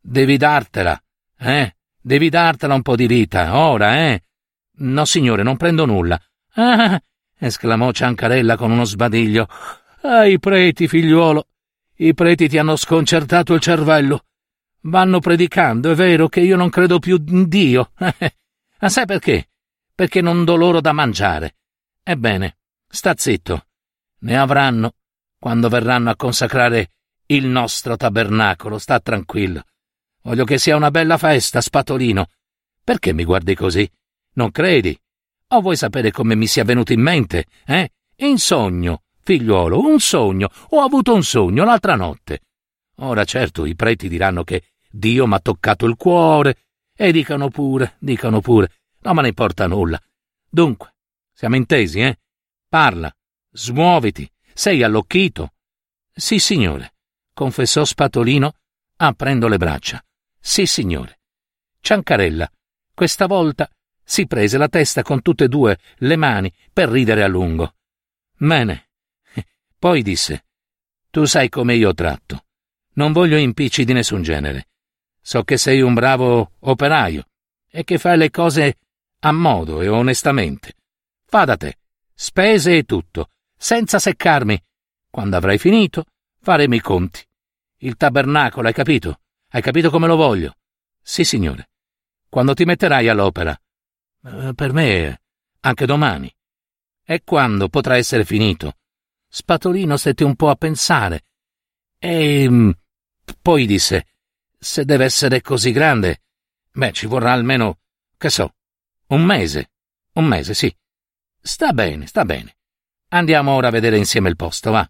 Devi 0.00 0.36
dartela, 0.36 1.00
eh? 1.38 1.76
Devi 2.00 2.28
dartela 2.28 2.74
un 2.74 2.82
po' 2.82 2.96
di 2.96 3.06
vita, 3.06 3.56
ora, 3.56 4.08
eh? 4.08 4.22
No, 4.78 5.04
signore, 5.04 5.42
non 5.42 5.56
prendo 5.56 5.84
nulla. 5.84 6.20
Ah, 6.54 7.00
esclamò 7.38 7.92
Ciancarella 7.92 8.56
con 8.56 8.70
uno 8.70 8.84
sbadiglio. 8.84 9.48
Ah, 10.02 10.26
i 10.26 10.38
preti, 10.38 10.88
figliuolo. 10.88 11.46
I 11.96 12.14
preti 12.14 12.48
ti 12.48 12.58
hanno 12.58 12.76
sconcertato 12.76 13.54
il 13.54 13.60
cervello. 13.60 14.24
Vanno 14.82 15.20
predicando, 15.20 15.90
è 15.90 15.94
vero 15.94 16.28
che 16.28 16.40
io 16.40 16.56
non 16.56 16.70
credo 16.70 16.98
più 16.98 17.22
in 17.28 17.48
Dio. 17.48 17.92
Ma 17.98 18.88
sai 18.88 19.06
perché? 19.06 19.50
Perché 19.94 20.20
non 20.20 20.44
do 20.44 20.56
loro 20.56 20.80
da 20.80 20.92
mangiare. 20.92 21.56
Ebbene, 22.02 22.56
sta 22.88 23.14
zitto. 23.16 23.66
Ne 24.20 24.36
avranno 24.36 24.94
quando 25.38 25.68
verranno 25.68 26.10
a 26.10 26.16
consacrare 26.16 26.90
il 27.26 27.46
nostro 27.46 27.96
tabernacolo, 27.96 28.78
sta 28.78 29.00
tranquillo. 29.00 29.64
Voglio 30.22 30.44
che 30.44 30.58
sia 30.58 30.76
una 30.76 30.90
bella 30.90 31.18
festa, 31.18 31.60
Spatolino. 31.60 32.28
Perché 32.84 33.12
mi 33.12 33.24
guardi 33.24 33.54
così? 33.54 33.88
Non 34.34 34.50
credi? 34.50 34.98
O 35.48 35.60
vuoi 35.60 35.76
sapere 35.76 36.10
come 36.10 36.34
mi 36.34 36.46
sia 36.46 36.64
venuto 36.64 36.92
in 36.92 37.00
mente, 37.00 37.46
eh? 37.66 37.90
In 38.16 38.38
sogno, 38.38 39.02
Figliuolo, 39.20 39.80
un 39.80 40.00
sogno. 40.00 40.48
Ho 40.70 40.80
avuto 40.80 41.14
un 41.14 41.22
sogno 41.22 41.64
l'altra 41.64 41.94
notte. 41.94 42.40
Ora 42.96 43.24
certo 43.24 43.64
i 43.64 43.74
preti 43.74 44.08
diranno 44.08 44.44
che 44.44 44.72
Dio 44.90 45.26
m'ha 45.26 45.40
toccato 45.40 45.86
il 45.86 45.96
cuore. 45.96 46.56
E 46.94 47.12
dicano 47.12 47.48
pure, 47.48 47.96
dicano 47.98 48.40
pure. 48.40 48.70
Non 49.00 49.16
me 49.16 49.22
ne 49.22 49.28
importa 49.28 49.66
nulla. 49.66 50.00
Dunque, 50.48 50.94
siamo 51.32 51.56
intesi, 51.56 52.00
eh? 52.00 52.18
Parla, 52.68 53.14
smuoviti, 53.50 54.30
sei 54.54 54.82
allocchito. 54.82 55.54
Sì, 56.14 56.38
signore, 56.38 56.94
confessò 57.32 57.84
Spatolino, 57.84 58.54
aprendo 58.96 59.48
le 59.48 59.56
braccia. 59.56 60.04
Sì, 60.38 60.66
signore. 60.66 61.20
Ciancarella, 61.80 62.50
questa 62.94 63.26
volta 63.26 63.68
si 64.04 64.26
prese 64.26 64.58
la 64.58 64.68
testa 64.68 65.02
con 65.02 65.22
tutte 65.22 65.44
e 65.44 65.48
due 65.48 65.78
le 65.98 66.16
mani 66.16 66.52
per 66.72 66.88
ridere 66.88 67.22
a 67.22 67.28
lungo. 67.28 67.74
Bene, 68.36 68.88
poi 69.78 70.02
disse: 70.02 70.44
Tu 71.10 71.24
sai 71.24 71.48
come 71.48 71.74
io 71.74 71.92
tratto. 71.92 72.44
Non 72.94 73.12
voglio 73.12 73.36
impicci 73.36 73.84
di 73.84 73.92
nessun 73.92 74.22
genere. 74.22 74.68
So 75.20 75.44
che 75.44 75.56
sei 75.56 75.80
un 75.80 75.94
bravo 75.94 76.52
operaio 76.60 77.26
e 77.68 77.84
che 77.84 77.98
fai 77.98 78.16
le 78.16 78.30
cose 78.30 78.78
a 79.20 79.32
modo 79.32 79.80
e 79.80 79.88
onestamente. 79.88 80.74
Fa 81.24 81.44
da 81.44 81.56
te, 81.56 81.78
spese 82.14 82.76
e 82.76 82.82
tutto, 82.84 83.30
senza 83.56 83.98
seccarmi. 83.98 84.60
Quando 85.08 85.36
avrai 85.36 85.58
finito, 85.58 86.04
faremo 86.40 86.74
i 86.74 86.80
conti. 86.80 87.24
Il 87.78 87.96
tabernacolo, 87.96 88.66
hai 88.66 88.74
capito? 88.74 89.20
Hai 89.48 89.62
capito 89.62 89.90
come 89.90 90.06
lo 90.06 90.16
voglio? 90.16 90.56
Sì, 91.02 91.24
signore. 91.24 91.70
Quando 92.28 92.54
ti 92.54 92.64
metterai 92.64 93.08
all'opera? 93.08 93.58
Eh, 94.24 94.54
per 94.54 94.72
me, 94.72 95.22
anche 95.60 95.86
domani. 95.86 96.32
E 97.04 97.22
quando 97.24 97.68
potrà 97.68 97.96
essere 97.96 98.24
finito? 98.24 98.76
Spatolino 99.28 99.96
stette 99.96 100.24
un 100.24 100.36
po' 100.36 100.50
a 100.50 100.56
pensare 100.56 101.24
e 101.98 102.48
mm, 102.48 102.70
poi 103.40 103.66
disse: 103.66 104.06
Se 104.58 104.84
deve 104.84 105.04
essere 105.04 105.40
così 105.40 105.72
grande, 105.72 106.22
beh, 106.72 106.92
ci 106.92 107.06
vorrà 107.06 107.32
almeno, 107.32 107.78
che 108.16 108.28
so, 108.28 108.54
un 109.08 109.22
mese. 109.24 109.70
Un 110.14 110.26
mese, 110.26 110.52
sì. 110.52 110.74
Sta 111.40 111.72
bene, 111.72 112.06
sta 112.06 112.24
bene. 112.24 112.56
Andiamo 113.08 113.52
ora 113.52 113.68
a 113.68 113.70
vedere 113.70 113.96
insieme 113.96 114.28
il 114.28 114.36
posto, 114.36 114.70
va. 114.70 114.88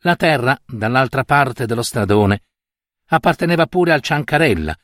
La 0.00 0.16
terra, 0.16 0.60
dall'altra 0.66 1.24
parte 1.24 1.64
dello 1.64 1.82
stradone, 1.82 2.42
apparteneva 3.06 3.66
pure 3.66 3.92
al 3.92 4.02
Ciancarella, 4.02 4.78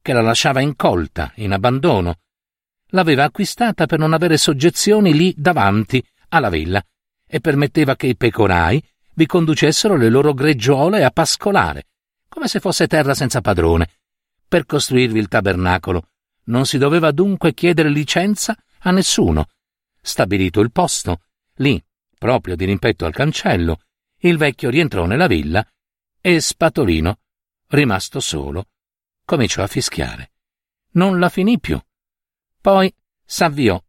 che 0.00 0.12
la 0.12 0.22
lasciava 0.22 0.60
incolta, 0.60 1.32
in 1.36 1.52
abbandono. 1.52 2.20
L'aveva 2.92 3.24
acquistata 3.24 3.86
per 3.86 3.98
non 3.98 4.12
avere 4.12 4.36
soggezioni 4.36 5.14
lì 5.14 5.34
davanti 5.36 6.04
alla 6.28 6.48
villa 6.48 6.82
e 7.26 7.40
permetteva 7.40 7.96
che 7.96 8.06
i 8.06 8.16
pecorai 8.16 8.82
vi 9.14 9.26
conducessero 9.26 9.96
le 9.96 10.08
loro 10.08 10.32
greggiole 10.32 11.04
a 11.04 11.10
pascolare, 11.10 11.86
come 12.28 12.48
se 12.48 12.60
fosse 12.60 12.86
terra 12.86 13.14
senza 13.14 13.40
padrone. 13.40 13.90
Per 14.48 14.64
costruirvi 14.66 15.18
il 15.18 15.28
tabernacolo 15.28 16.08
non 16.44 16.66
si 16.66 16.78
doveva 16.78 17.10
dunque 17.10 17.54
chiedere 17.54 17.88
licenza 17.88 18.56
a 18.80 18.90
nessuno. 18.90 19.48
Stabilito 20.00 20.60
il 20.60 20.72
posto, 20.72 21.22
lì, 21.56 21.82
proprio 22.18 22.56
di 22.56 22.64
rimpetto 22.64 23.04
al 23.04 23.12
cancello, 23.12 23.80
il 24.20 24.36
vecchio 24.36 24.70
rientrò 24.70 25.06
nella 25.06 25.26
villa 25.26 25.66
e 26.20 26.40
Spatolino, 26.40 27.18
rimasto 27.68 28.20
solo, 28.20 28.68
cominciò 29.24 29.62
a 29.62 29.66
fischiare. 29.66 30.32
Non 30.92 31.18
la 31.18 31.28
finì 31.28 31.58
più. 31.58 31.80
Poi 32.62 32.94
s'avviò, 33.24 33.82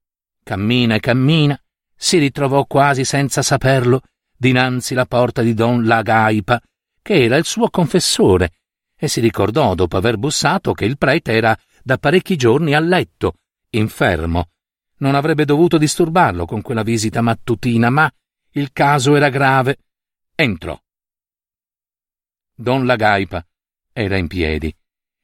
cammina 0.44 0.96
e 0.96 1.00
cammina, 1.00 1.62
si 1.96 2.18
ritrovò 2.18 2.66
quasi 2.66 3.06
senza 3.06 3.44
saperlo 3.44 4.02
dinanzi 4.36 4.96
la 4.96 5.06
porta 5.06 5.44
di 5.44 5.54
Don 5.54 5.86
Lagaipa, 5.86 6.60
che 7.00 7.24
era 7.24 7.38
il 7.38 7.46
suo 7.46 7.70
confessore, 7.70 8.54
e 8.98 9.08
si 9.08 9.22
ricordò, 9.22 9.76
dopo 9.76 9.96
aver 9.96 10.18
bussato, 10.18 10.74
che 10.74 10.86
il 10.86 10.98
prete 10.98 11.34
era 11.34 11.56
da 11.84 12.00
parecchi 12.00 12.36
giorni 12.36 12.74
a 12.74 12.80
letto, 12.80 13.36
infermo. 13.70 14.50
Non 14.98 15.14
avrebbe 15.14 15.46
dovuto 15.46 15.78
disturbarlo 15.78 16.46
con 16.46 16.64
quella 16.64 16.82
visita 16.82 17.22
mattutina, 17.22 17.92
ma 17.92 18.12
il 18.54 18.72
caso 18.74 19.16
era 19.16 19.30
grave. 19.30 19.78
Entrò. 20.34 20.76
Don 22.56 22.88
Lagaipa 22.88 23.46
era 23.92 24.18
in 24.18 24.26
piedi, 24.26 24.76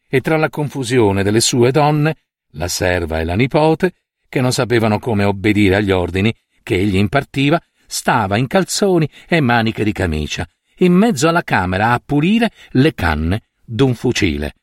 e 0.08 0.22
tra 0.22 0.38
la 0.38 0.50
confusione 0.50 1.24
delle 1.24 1.42
sue 1.42 1.72
donne, 1.72 2.16
la 2.52 2.68
serva 2.68 3.20
e 3.20 3.26
la 3.26 3.36
nipote, 3.36 3.94
che 4.28 4.42
non 4.42 4.52
sapevano 4.52 5.00
come 5.00 5.24
obbedire 5.24 5.76
agli 5.76 5.92
ordini 5.92 6.34
che 6.64 6.76
egli 6.76 6.98
impartiva, 6.98 7.62
stava 7.88 8.38
in 8.38 8.48
calzoni 8.48 9.10
e 9.28 9.42
maniche 9.42 9.84
di 9.84 9.92
camicia, 9.92 10.48
in 10.78 10.94
mezzo 10.94 11.28
alla 11.28 11.44
camera 11.44 11.92
a 11.92 12.02
pulire 12.04 12.52
le 12.72 12.94
canne 12.94 13.44
d'un 13.66 13.96
fucile. 13.96 14.56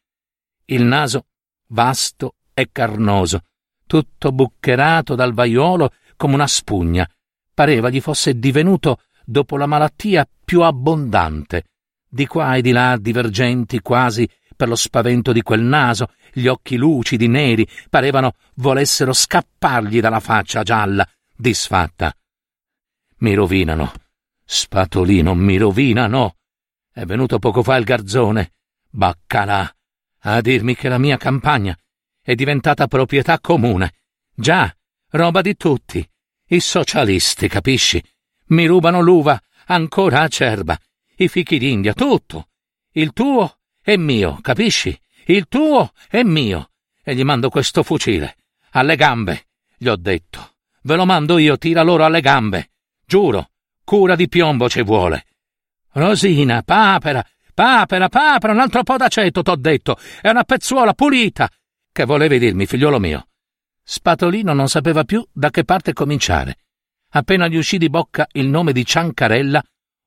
Il 0.66 0.84
naso 0.84 1.26
vasto 1.68 2.36
e 2.54 2.68
carnoso, 2.70 3.42
tutto 3.86 4.32
buccherato 4.32 5.14
dal 5.14 5.32
vaiolo 5.34 5.92
come 6.16 6.34
una 6.34 6.46
spugna, 6.46 7.08
pareva 7.52 7.90
gli 7.90 8.00
fosse 8.00 8.38
divenuto, 8.38 9.00
dopo 9.24 9.56
la 9.56 9.66
malattia, 9.66 10.28
più 10.44 10.62
abbondante. 10.62 11.64
Di 12.08 12.26
qua 12.26 12.56
e 12.56 12.62
di 12.62 12.70
là 12.70 12.96
divergenti 12.96 13.80
quasi 13.80 14.28
per 14.54 14.68
lo 14.68 14.76
spavento 14.76 15.32
di 15.32 15.42
quel 15.42 15.60
naso, 15.60 16.10
gli 16.38 16.48
occhi 16.48 16.76
lucidi, 16.76 17.28
neri, 17.28 17.66
parevano 17.88 18.34
volessero 18.56 19.14
scappargli 19.14 20.00
dalla 20.00 20.20
faccia 20.20 20.62
gialla, 20.62 21.08
disfatta. 21.34 22.14
Mi 23.18 23.32
rovinano. 23.32 23.92
Spatolino, 24.44 25.34
mi 25.34 25.56
rovinano. 25.56 26.36
È 26.92 27.04
venuto 27.06 27.38
poco 27.38 27.62
fa 27.62 27.76
il 27.76 27.84
garzone, 27.84 28.52
baccalà, 28.90 29.74
a 30.20 30.40
dirmi 30.42 30.74
che 30.74 30.90
la 30.90 30.98
mia 30.98 31.16
campagna 31.16 31.76
è 32.20 32.34
diventata 32.34 32.86
proprietà 32.86 33.40
comune. 33.40 33.94
Già, 34.34 34.74
roba 35.12 35.40
di 35.40 35.56
tutti. 35.56 36.06
I 36.48 36.60
socialisti, 36.60 37.48
capisci? 37.48 38.02
Mi 38.48 38.66
rubano 38.66 39.00
l'uva 39.00 39.40
ancora 39.68 40.20
acerba, 40.20 40.78
i 41.16 41.28
fichi 41.28 41.58
d'India, 41.58 41.94
tutto. 41.94 42.48
Il 42.92 43.12
tuo 43.14 43.58
è 43.80 43.96
mio, 43.96 44.38
capisci? 44.42 44.98
Il 45.28 45.48
tuo 45.48 45.92
è 46.08 46.22
mio. 46.22 46.70
E 47.02 47.14
gli 47.14 47.24
mando 47.24 47.48
questo 47.48 47.82
fucile. 47.82 48.36
Alle 48.70 48.94
gambe, 48.94 49.46
gli 49.76 49.88
ho 49.88 49.96
detto. 49.96 50.54
Ve 50.82 50.94
lo 50.94 51.04
mando 51.04 51.38
io, 51.38 51.58
tira 51.58 51.82
loro 51.82 52.04
alle 52.04 52.20
gambe. 52.20 52.70
Giuro, 53.04 53.50
cura 53.82 54.14
di 54.14 54.28
piombo 54.28 54.68
ci 54.68 54.82
vuole. 54.82 55.26
Rosina, 55.92 56.62
papera, 56.62 57.24
papera, 57.54 58.08
papera, 58.08 58.52
un 58.52 58.60
altro 58.60 58.82
po' 58.84 58.96
d'aceto, 58.96 59.42
t'ho 59.42 59.56
detto, 59.56 59.96
è 60.20 60.28
una 60.28 60.44
pezzuola 60.44 60.94
pulita. 60.94 61.50
Che 61.90 62.04
volevi 62.04 62.38
dirmi, 62.38 62.66
figliolo 62.66 63.00
mio? 63.00 63.28
Spatolino 63.82 64.52
non 64.52 64.68
sapeva 64.68 65.04
più 65.04 65.26
da 65.32 65.50
che 65.50 65.64
parte 65.64 65.92
cominciare. 65.92 66.58
Appena 67.10 67.48
gli 67.48 67.56
uscì 67.56 67.78
di 67.78 67.88
bocca 67.88 68.26
il 68.32 68.46
nome 68.46 68.72
di 68.72 68.84
Ciancarella, 68.84 69.62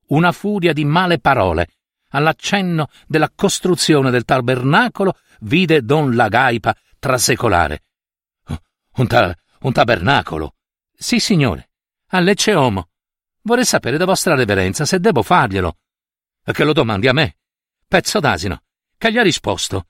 una 0.08 0.32
furia 0.32 0.72
di 0.72 0.86
male 0.86 1.20
parole. 1.20 1.68
All'accenno 2.10 2.90
della 3.08 3.32
costruzione 3.34 4.12
del 4.12 4.26
tabernacolo 4.26 5.18
vide 5.42 5.84
Don 5.84 6.16
Lagaipa 6.16 6.76
trasecolare. 6.98 7.84
Un, 8.96 9.08
ta- 9.08 9.36
un 9.62 9.72
tabernacolo? 9.72 10.56
Sì, 10.96 11.20
signore. 11.20 11.70
A 12.08 12.20
Lecce 12.20 12.54
Omo. 12.56 12.90
Vorrei 13.42 13.66
sapere 13.66 13.98
da 13.98 14.06
vostra 14.06 14.36
reverenza 14.36 14.86
se 14.86 15.00
devo 15.00 15.22
farglielo. 15.22 15.78
Che 16.44 16.64
lo 16.64 16.74
domandi 16.74 17.08
a 17.08 17.14
me? 17.14 17.38
Pezzo 17.88 18.20
d'asino. 18.20 18.64
Che 18.98 19.12
gli 19.12 19.18
ha 19.18 19.24
risposto? 19.24 19.88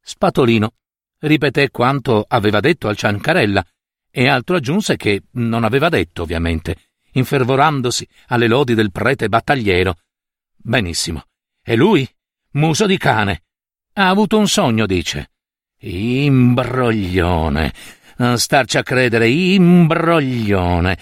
Spatolino 0.00 0.72
ripeté 1.20 1.70
quanto 1.70 2.24
aveva 2.26 2.60
detto 2.60 2.88
al 2.88 2.96
Ciancarella 2.96 3.64
e 4.10 4.28
altro 4.28 4.56
aggiunse 4.56 4.96
che 4.96 5.24
non 5.32 5.64
aveva 5.64 5.88
detto, 5.88 6.22
ovviamente, 6.22 6.90
infervorandosi 7.12 8.08
alle 8.28 8.48
lodi 8.48 8.74
del 8.74 8.90
prete 8.90 9.28
battagliero. 9.28 9.96
Benissimo. 10.56 11.24
E 11.70 11.76
lui? 11.76 12.08
Muso 12.52 12.86
di 12.86 12.96
cane. 12.96 13.42
Ha 13.92 14.08
avuto 14.08 14.38
un 14.38 14.48
sogno, 14.48 14.86
dice. 14.86 15.32
Imbroglione. 15.80 17.74
Non 18.16 18.38
starci 18.38 18.78
a 18.78 18.82
credere, 18.82 19.28
imbroglione. 19.28 20.96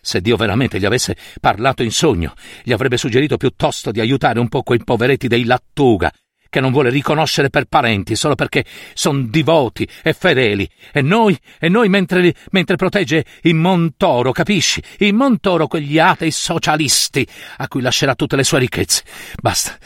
Se 0.00 0.20
Dio 0.20 0.36
veramente 0.36 0.78
gli 0.78 0.84
avesse 0.84 1.16
parlato 1.40 1.82
in 1.82 1.90
sogno, 1.90 2.34
gli 2.62 2.70
avrebbe 2.70 2.98
suggerito 2.98 3.36
piuttosto 3.36 3.90
di 3.90 3.98
aiutare 3.98 4.38
un 4.38 4.48
po' 4.48 4.62
quei 4.62 4.84
poveretti 4.84 5.26
dei 5.26 5.42
Lattuga, 5.42 6.12
che 6.52 6.60
non 6.60 6.70
vuole 6.70 6.90
riconoscere 6.90 7.48
per 7.48 7.64
parenti 7.64 8.14
solo 8.14 8.34
perché 8.34 8.66
sono 8.92 9.22
divoti 9.22 9.88
e 10.02 10.12
fedeli. 10.12 10.68
E 10.92 11.00
noi, 11.00 11.34
e 11.58 11.70
noi 11.70 11.88
mentre, 11.88 12.34
mentre 12.50 12.76
protegge 12.76 13.24
il 13.44 13.54
Montoro, 13.54 14.32
capisci? 14.32 14.82
Il 14.98 15.14
Montoro, 15.14 15.66
quegli 15.66 15.98
atei 15.98 16.30
socialisti 16.30 17.26
a 17.56 17.68
cui 17.68 17.80
lascerà 17.80 18.14
tutte 18.14 18.36
le 18.36 18.44
sue 18.44 18.58
ricchezze. 18.58 19.02
Basta, 19.40 19.78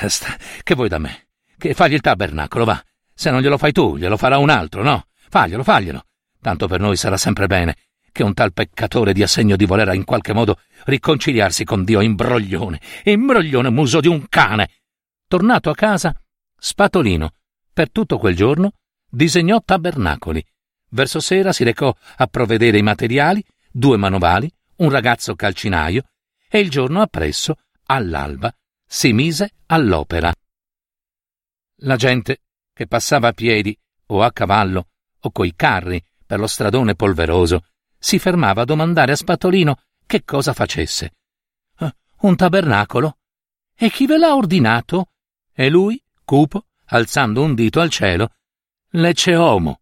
basta. 0.00 0.36
Che 0.64 0.74
vuoi 0.74 0.88
da 0.88 0.98
me? 0.98 1.28
Che 1.56 1.72
fagli 1.72 1.94
il 1.94 2.00
tabernacolo, 2.00 2.64
va. 2.64 2.82
Se 3.14 3.30
non 3.30 3.40
glielo 3.40 3.56
fai 3.56 3.70
tu, 3.70 3.96
glielo 3.96 4.16
farà 4.16 4.38
un 4.38 4.50
altro, 4.50 4.82
no? 4.82 5.06
Faglielo, 5.28 5.62
faglielo. 5.62 6.02
Tanto 6.42 6.66
per 6.66 6.80
noi 6.80 6.96
sarà 6.96 7.16
sempre 7.16 7.46
bene 7.46 7.76
che 8.10 8.24
un 8.24 8.34
tal 8.34 8.52
peccatore 8.52 9.12
dia 9.12 9.28
segno 9.28 9.54
di 9.54 9.66
voler 9.66 9.94
in 9.94 10.02
qualche 10.02 10.32
modo 10.32 10.58
riconciliarsi 10.86 11.62
con 11.62 11.84
Dio 11.84 12.00
imbroglione, 12.00 12.80
imbroglione 13.04 13.70
muso 13.70 14.00
di 14.00 14.08
un 14.08 14.26
cane. 14.28 14.68
Tornato 15.28 15.68
a 15.68 15.74
casa, 15.74 16.18
Spatolino, 16.56 17.34
per 17.70 17.90
tutto 17.90 18.16
quel 18.16 18.34
giorno, 18.34 18.72
disegnò 19.06 19.60
tabernacoli. 19.62 20.42
Verso 20.88 21.20
sera 21.20 21.52
si 21.52 21.64
recò 21.64 21.94
a 22.16 22.26
provvedere 22.28 22.78
i 22.78 22.82
materiali, 22.82 23.44
due 23.70 23.98
manovali, 23.98 24.50
un 24.76 24.88
ragazzo 24.88 25.34
calcinaio, 25.34 26.04
e 26.48 26.60
il 26.60 26.70
giorno 26.70 27.02
appresso, 27.02 27.56
all'alba, 27.88 28.50
si 28.86 29.12
mise 29.12 29.56
all'opera. 29.66 30.32
La 31.82 31.96
gente 31.96 32.44
che 32.72 32.86
passava 32.86 33.28
a 33.28 33.32
piedi 33.32 33.78
o 34.06 34.22
a 34.22 34.32
cavallo 34.32 34.88
o 35.20 35.30
coi 35.30 35.54
carri 35.54 36.02
per 36.24 36.38
lo 36.38 36.46
stradone 36.46 36.94
polveroso 36.94 37.66
si 37.98 38.18
fermava 38.18 38.62
a 38.62 38.64
domandare 38.64 39.12
a 39.12 39.16
Spatolino 39.16 39.82
che 40.06 40.24
cosa 40.24 40.54
facesse. 40.54 41.16
Uh, 41.80 41.90
un 42.20 42.34
tabernacolo? 42.34 43.18
E 43.76 43.90
chi 43.90 44.06
ve 44.06 44.16
l'ha 44.16 44.34
ordinato? 44.34 45.10
E 45.60 45.70
lui, 45.70 46.00
cupo, 46.24 46.66
alzando 46.84 47.42
un 47.42 47.56
dito 47.56 47.80
al 47.80 47.90
cielo, 47.90 48.30
Lecce 48.90 49.34
Homo. 49.34 49.80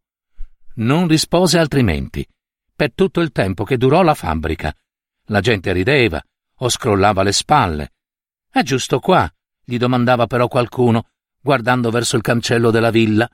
Non 0.77 1.07
rispose 1.07 1.59
altrimenti, 1.59 2.27
per 2.75 2.95
tutto 2.95 3.21
il 3.21 3.31
tempo 3.31 3.63
che 3.65 3.77
durò 3.77 4.01
la 4.01 4.15
fabbrica. 4.15 4.75
La 5.27 5.41
gente 5.41 5.75
rideva 5.75 6.19
o 6.61 6.71
scrollava 6.71 7.23
le 7.23 7.33
spalle. 7.33 7.93
È 8.51 8.63
giusto 8.63 9.01
qua? 9.01 9.31
gli 9.63 9.77
domandava 9.77 10.27
però 10.27 10.49
qualcuno, 10.49 11.11
guardando 11.43 11.91
verso 11.91 12.17
il 12.17 12.23
cancello 12.23 12.71
della 12.71 12.91
villa. 12.91 13.29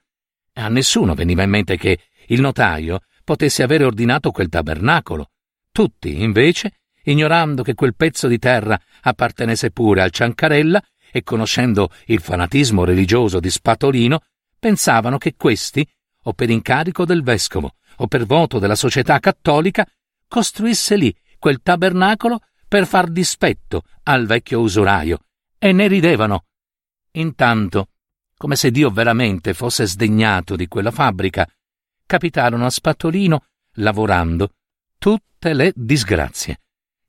A 0.55 0.67
nessuno 0.67 1.15
veniva 1.15 1.45
in 1.45 1.51
mente 1.51 1.77
che 1.77 2.01
il 2.27 2.41
notaio 2.41 3.03
potesse 3.23 3.63
avere 3.63 3.85
ordinato 3.85 4.33
quel 4.33 4.49
tabernacolo. 4.49 5.31
Tutti, 5.71 6.21
invece, 6.21 6.81
ignorando 7.05 7.63
che 7.63 7.75
quel 7.75 7.95
pezzo 7.95 8.27
di 8.27 8.41
terra 8.41 8.77
appartenesse 9.03 9.71
pure 9.71 10.03
al 10.03 10.11
Ciancarella 10.11 10.83
e 11.13 11.23
conoscendo 11.23 11.91
il 12.07 12.21
fanatismo 12.21 12.85
religioso 12.85 13.39
di 13.39 13.51
Spatolino, 13.51 14.23
pensavano 14.59 15.19
che 15.19 15.35
questi, 15.37 15.87
o 16.25 16.33
per 16.33 16.49
incarico 16.49 17.05
del 17.05 17.23
vescovo, 17.23 17.77
o 17.97 18.07
per 18.07 18.25
voto 18.25 18.59
della 18.59 18.75
società 18.75 19.19
cattolica, 19.19 19.87
costruisse 20.27 20.97
lì 20.97 21.15
quel 21.39 21.61
tabernacolo 21.61 22.41
per 22.67 22.87
far 22.87 23.11
dispetto 23.11 23.83
al 24.05 24.25
vecchio 24.25 24.61
usuraio, 24.61 25.25
e 25.59 25.73
ne 25.73 25.87
ridevano. 25.87 26.47
Intanto, 27.13 27.89
come 28.39 28.57
se 28.57 28.71
Dio 28.71 28.91
veramente 28.91 29.53
fosse 29.53 29.87
sdegnato 29.87 30.57
di 30.57 30.67
quella 30.67 30.91
fabbrica, 30.91 31.47
capitarono 32.07 32.65
a 32.65 32.71
Spatolino 32.71 33.45
lavorando, 33.75 34.55
tutte 34.97 35.53
le 35.53 35.73
disgrazie. 35.75 36.61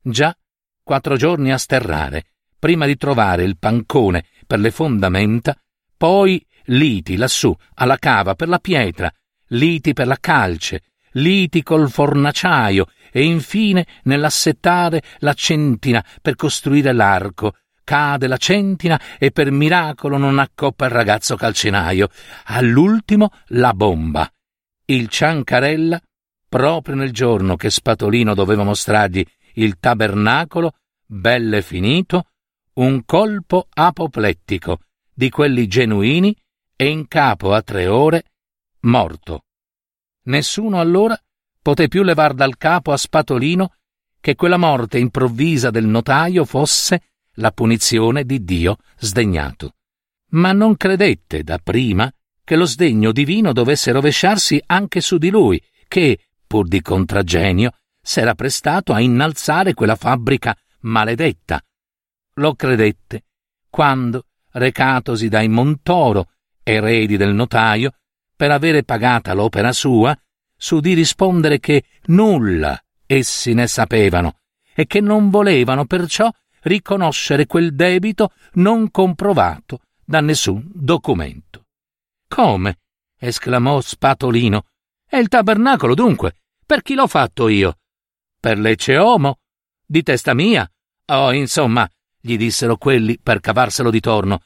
Già 0.02 0.36
quattro 0.82 1.16
giorni 1.16 1.50
a 1.50 1.56
sterrare, 1.56 2.33
prima 2.64 2.86
di 2.86 2.96
trovare 2.96 3.42
il 3.42 3.58
pancone 3.58 4.24
per 4.46 4.58
le 4.58 4.70
fondamenta, 4.70 5.54
poi 5.98 6.42
liti 6.68 7.16
lassù 7.16 7.54
alla 7.74 7.98
cava 7.98 8.34
per 8.34 8.48
la 8.48 8.58
pietra, 8.58 9.12
liti 9.48 9.92
per 9.92 10.06
la 10.06 10.16
calce, 10.18 10.84
liti 11.10 11.62
col 11.62 11.90
fornaciaio 11.90 12.86
e 13.12 13.22
infine 13.22 13.86
nell'assettare 14.04 15.02
la 15.18 15.34
centina 15.34 16.02
per 16.22 16.36
costruire 16.36 16.94
l'arco. 16.94 17.52
Cade 17.84 18.28
la 18.28 18.38
centina 18.38 18.98
e 19.18 19.30
per 19.30 19.50
miracolo 19.50 20.16
non 20.16 20.38
accoppa 20.38 20.86
il 20.86 20.92
ragazzo 20.92 21.36
calcinaio. 21.36 22.08
All'ultimo 22.44 23.28
la 23.48 23.74
bomba. 23.74 24.26
Il 24.86 25.08
Ciancarella, 25.08 26.00
proprio 26.48 26.94
nel 26.94 27.12
giorno 27.12 27.56
che 27.56 27.68
Spatolino 27.68 28.32
doveva 28.32 28.64
mostrargli 28.64 29.22
il 29.56 29.78
tabernacolo, 29.78 30.72
belle 31.04 31.60
finito, 31.60 32.28
un 32.74 33.04
colpo 33.04 33.68
apoplettico, 33.72 34.80
di 35.12 35.30
quelli 35.30 35.66
genuini, 35.66 36.36
e 36.76 36.88
in 36.88 37.06
capo 37.06 37.52
a 37.52 37.62
tre 37.62 37.86
ore, 37.86 38.24
morto. 38.80 39.44
Nessuno 40.24 40.80
allora 40.80 41.18
poté 41.62 41.88
più 41.88 42.02
levar 42.02 42.34
dal 42.34 42.56
capo 42.56 42.92
a 42.92 42.96
Spatolino 42.96 43.74
che 44.20 44.34
quella 44.34 44.56
morte 44.56 44.98
improvvisa 44.98 45.70
del 45.70 45.86
notaio 45.86 46.44
fosse 46.44 47.02
la 47.34 47.52
punizione 47.52 48.24
di 48.24 48.42
Dio 48.42 48.78
sdegnato. 48.96 49.76
Ma 50.30 50.52
non 50.52 50.76
credette 50.76 51.42
da 51.42 51.58
prima 51.58 52.12
che 52.42 52.56
lo 52.56 52.66
sdegno 52.66 53.12
divino 53.12 53.52
dovesse 53.52 53.92
rovesciarsi 53.92 54.62
anche 54.66 55.00
su 55.00 55.16
di 55.18 55.30
lui, 55.30 55.62
che, 55.86 56.18
pur 56.46 56.66
di 56.66 56.82
contragenio, 56.82 57.72
s'era 58.00 58.34
prestato 58.34 58.92
a 58.92 59.00
innalzare 59.00 59.74
quella 59.74 59.96
fabbrica 59.96 60.56
maledetta. 60.80 61.62
Lo 62.34 62.54
credette 62.54 63.24
quando, 63.70 64.26
recatosi 64.52 65.28
dai 65.28 65.48
Montoro, 65.48 66.30
eredi 66.62 67.16
del 67.16 67.34
notaio, 67.34 67.94
per 68.36 68.50
avere 68.50 68.84
pagata 68.84 69.34
l'opera 69.34 69.72
sua, 69.72 70.16
s'udì 70.56 70.94
rispondere 70.94 71.58
che 71.58 71.84
nulla 72.06 72.80
essi 73.06 73.52
ne 73.52 73.66
sapevano 73.66 74.38
e 74.74 74.86
che 74.86 75.00
non 75.00 75.28
volevano 75.28 75.86
perciò 75.86 76.30
riconoscere 76.62 77.46
quel 77.46 77.74
debito 77.74 78.32
non 78.54 78.90
comprovato 78.90 79.80
da 80.04 80.20
nessun 80.20 80.70
documento. 80.72 81.66
Come? 82.28 82.78
esclamò 83.18 83.80
Spatolino. 83.80 84.66
È 85.04 85.16
il 85.16 85.28
tabernacolo, 85.28 85.94
dunque. 85.94 86.36
Per 86.66 86.82
chi 86.82 86.94
l'ho 86.94 87.06
fatto 87.06 87.48
io? 87.48 87.78
Per 88.40 88.58
Lecce 88.58 88.98
Omo? 88.98 89.38
Di 89.84 90.02
testa 90.02 90.34
mia? 90.34 90.68
Oh, 91.06 91.32
insomma, 91.32 91.88
gli 92.26 92.38
dissero 92.38 92.78
quelli 92.78 93.18
per 93.22 93.40
cavarselo 93.40 93.90
di 93.90 94.00
torno. 94.00 94.40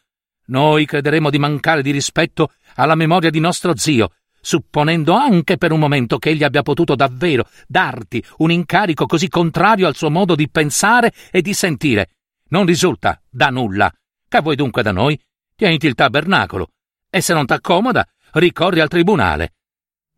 Noi 0.46 0.84
crederemo 0.84 1.30
di 1.30 1.38
mancare 1.38 1.80
di 1.80 1.92
rispetto 1.92 2.50
alla 2.74 2.96
memoria 2.96 3.30
di 3.30 3.38
nostro 3.38 3.76
zio, 3.76 4.14
supponendo 4.40 5.14
anche 5.14 5.56
per 5.58 5.70
un 5.70 5.78
momento 5.78 6.18
che 6.18 6.30
egli 6.30 6.42
abbia 6.42 6.62
potuto 6.62 6.96
davvero 6.96 7.48
darti 7.68 8.24
un 8.38 8.50
incarico 8.50 9.06
così 9.06 9.28
contrario 9.28 9.86
al 9.86 9.94
suo 9.94 10.10
modo 10.10 10.34
di 10.34 10.50
pensare 10.50 11.12
e 11.30 11.40
di 11.40 11.54
sentire. 11.54 12.16
Non 12.48 12.66
risulta 12.66 13.22
da 13.30 13.48
nulla. 13.48 13.92
Che 14.26 14.40
vuoi 14.40 14.56
dunque 14.56 14.82
da 14.82 14.90
noi? 14.90 15.16
Tieniti 15.54 15.86
il 15.86 15.94
tabernacolo. 15.94 16.72
E 17.08 17.20
se 17.20 17.32
non 17.32 17.46
t'accomoda, 17.46 18.04
ricorri 18.32 18.80
al 18.80 18.88
tribunale. 18.88 19.54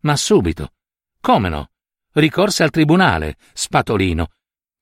Ma 0.01 0.15
subito. 0.15 0.71
Come 1.19 1.49
no? 1.49 1.69
Ricorse 2.13 2.63
al 2.63 2.71
tribunale, 2.71 3.35
Spatolino. 3.53 4.29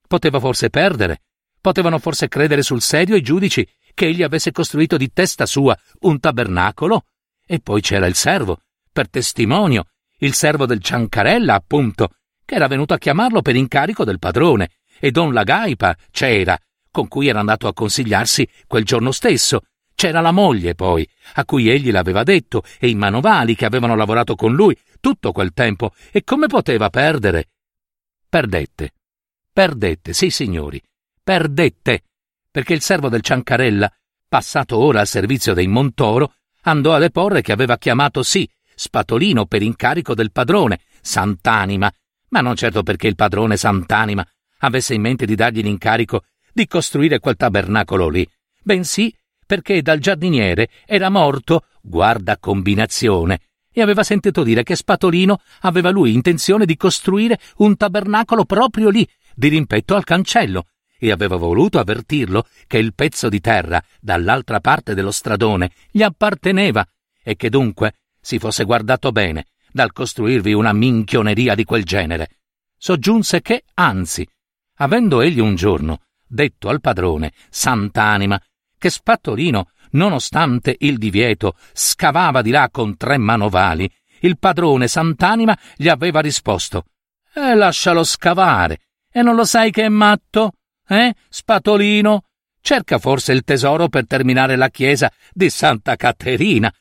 Poteva 0.08 0.40
forse 0.40 0.70
perdere. 0.70 1.24
Potevano 1.62 2.00
forse 2.00 2.28
credere 2.28 2.62
sul 2.62 2.82
serio 2.82 3.16
i 3.16 3.22
giudici 3.22 3.68
che 3.94 4.08
egli 4.08 4.24
avesse 4.24 4.52
costruito 4.52 4.96
di 4.98 5.12
testa 5.12 5.46
sua 5.46 5.78
un 6.02 6.20
tabernacolo? 6.20 7.06
E 7.46 7.60
poi 7.60 7.82
c'era 7.82 8.06
il 8.06 8.16
servo, 8.16 8.62
per 8.92 9.10
testimonio, 9.10 9.88
il 10.20 10.34
servo 10.34 10.66
del 10.66 10.82
Ciancarella, 10.82 11.54
appunto, 11.54 12.12
che 12.46 12.56
era 12.56 12.68
venuto 12.68 12.94
a 12.94 12.98
chiamarlo 12.98 13.42
per 13.42 13.56
incarico 13.56 14.04
del 14.04 14.20
padrone, 14.20 14.72
e 15.00 15.12
don 15.12 15.34
Lagaipa 15.34 15.96
c'era, 16.12 16.58
con 16.92 17.08
cui 17.08 17.28
era 17.28 17.40
andato 17.40 17.68
a 17.68 17.74
consigliarsi 17.74 18.48
quel 18.68 18.86
giorno 18.86 19.12
stesso. 19.12 19.64
C'era 19.96 20.22
la 20.22 20.32
moglie, 20.32 20.76
poi, 20.76 21.08
a 21.34 21.46
cui 21.46 21.70
egli 21.70 21.92
l'aveva 21.92 22.24
detto, 22.24 22.64
e 22.80 22.88
i 22.88 22.96
manovali 22.96 23.56
che 23.56 23.66
avevano 23.66 23.96
lavorato 23.96 24.36
con 24.36 24.54
lui 24.54 24.78
tutto 25.02 25.32
quel 25.32 25.52
tempo, 25.54 25.94
e 26.12 26.24
come 26.24 26.48
poteva 26.48 26.90
perdere? 26.90 27.50
Perdette. 28.30 28.94
Perdette, 29.52 30.14
sì, 30.14 30.30
signori, 30.30 30.82
perdette, 31.30 32.06
perché 32.50 32.74
il 32.74 32.82
servo 32.82 33.08
del 33.08 33.22
Ciancarella, 33.22 33.94
passato 34.28 34.80
ora 34.80 35.02
al 35.02 35.06
servizio 35.06 35.54
dei 35.54 35.68
Montoro, 35.68 36.34
andò 36.64 36.96
a 36.96 36.98
deporre 36.98 37.44
che 37.44 37.52
aveva 37.52 37.78
chiamato 37.78 38.24
sì 38.24 38.50
Spatolino 38.74 39.46
per 39.46 39.62
incarico 39.62 40.16
del 40.16 40.32
padrone, 40.32 40.80
Sant'anima, 41.02 41.94
ma 42.30 42.42
non 42.42 42.56
certo 42.56 42.82
perché 42.82 43.08
il 43.08 43.14
padrone 43.14 43.58
Sant'anima 43.58 44.28
avesse 44.62 44.96
in 44.96 45.02
mente 45.02 45.28
di 45.28 45.36
dargli 45.36 45.62
l'incarico 45.62 46.24
di 46.52 46.66
costruire 46.66 47.20
quel 47.20 47.36
tabernacolo 47.36 48.10
lì, 48.10 48.28
bensì 48.64 49.16
perché 49.46 49.84
dal 49.84 50.00
giardiniere 50.00 50.70
era 50.88 51.10
morto, 51.10 51.66
guarda 51.80 52.40
combinazione, 52.40 53.40
e 53.72 53.84
aveva 53.84 54.02
sentito 54.02 54.42
dire 54.42 54.64
che 54.64 54.76
Spatolino 54.76 55.42
aveva 55.62 55.92
lui 55.92 56.12
intenzione 56.12 56.66
di 56.66 56.76
costruire 56.76 57.40
un 57.58 57.78
tabernacolo 57.78 58.46
proprio 58.46 58.90
lì, 58.90 59.08
di 59.36 59.50
rimpetto 59.50 59.94
al 59.94 60.04
cancello, 60.04 60.66
e 61.00 61.12
aveva 61.12 61.38
voluto 61.38 61.80
avvertirlo 61.80 62.46
che 62.68 62.78
il 62.78 62.94
pezzo 62.94 63.30
di 63.30 63.40
terra 63.40 63.82
dall'altra 64.00 64.60
parte 64.60 64.94
dello 64.94 65.12
stradone 65.12 65.72
gli 65.90 66.04
apparteneva 66.04 66.86
e 67.24 67.36
che 67.36 67.50
dunque 67.50 67.94
si 68.22 68.38
fosse 68.38 68.66
guardato 68.66 69.12
bene 69.12 69.48
dal 69.72 69.92
costruirvi 69.94 70.54
una 70.54 70.74
minchioneria 70.74 71.56
di 71.56 71.64
quel 71.64 71.84
genere. 71.84 72.40
Soggiunse 72.78 73.42
che, 73.42 73.64
anzi, 73.76 74.28
avendo 74.78 75.22
egli 75.22 75.40
un 75.40 75.56
giorno 75.56 76.02
detto 76.28 76.70
al 76.70 76.82
padrone, 76.82 77.34
sant'anima, 77.50 78.42
che 78.78 78.90
Spatolino, 78.90 79.72
nonostante 79.92 80.76
il 80.80 80.98
divieto, 80.98 81.56
scavava 81.74 82.42
di 82.42 82.52
là 82.52 82.70
con 82.72 82.98
tre 82.98 83.18
manovali, 83.18 83.92
il 84.22 84.38
padrone 84.38 84.88
Sant'anima 84.88 85.58
gli 85.76 85.88
aveva 85.88 86.20
risposto 86.20 86.86
eh, 87.34 87.56
lascialo 87.56 88.04
scavare. 88.04 88.80
E 89.12 89.22
non 89.22 89.36
lo 89.36 89.46
sai 89.46 89.72
che 89.72 89.84
è 89.84 89.90
matto? 89.90 90.54
Eh, 90.92 91.14
Spatolino? 91.30 92.24
Cerca 92.60 92.98
forse 92.98 93.32
il 93.32 93.44
tesoro 93.44 93.90
per 93.90 94.08
terminare 94.08 94.56
la 94.56 94.70
chiesa 94.70 95.12
di 95.32 95.48
Santa 95.52 95.96
Caterina. 95.96 96.74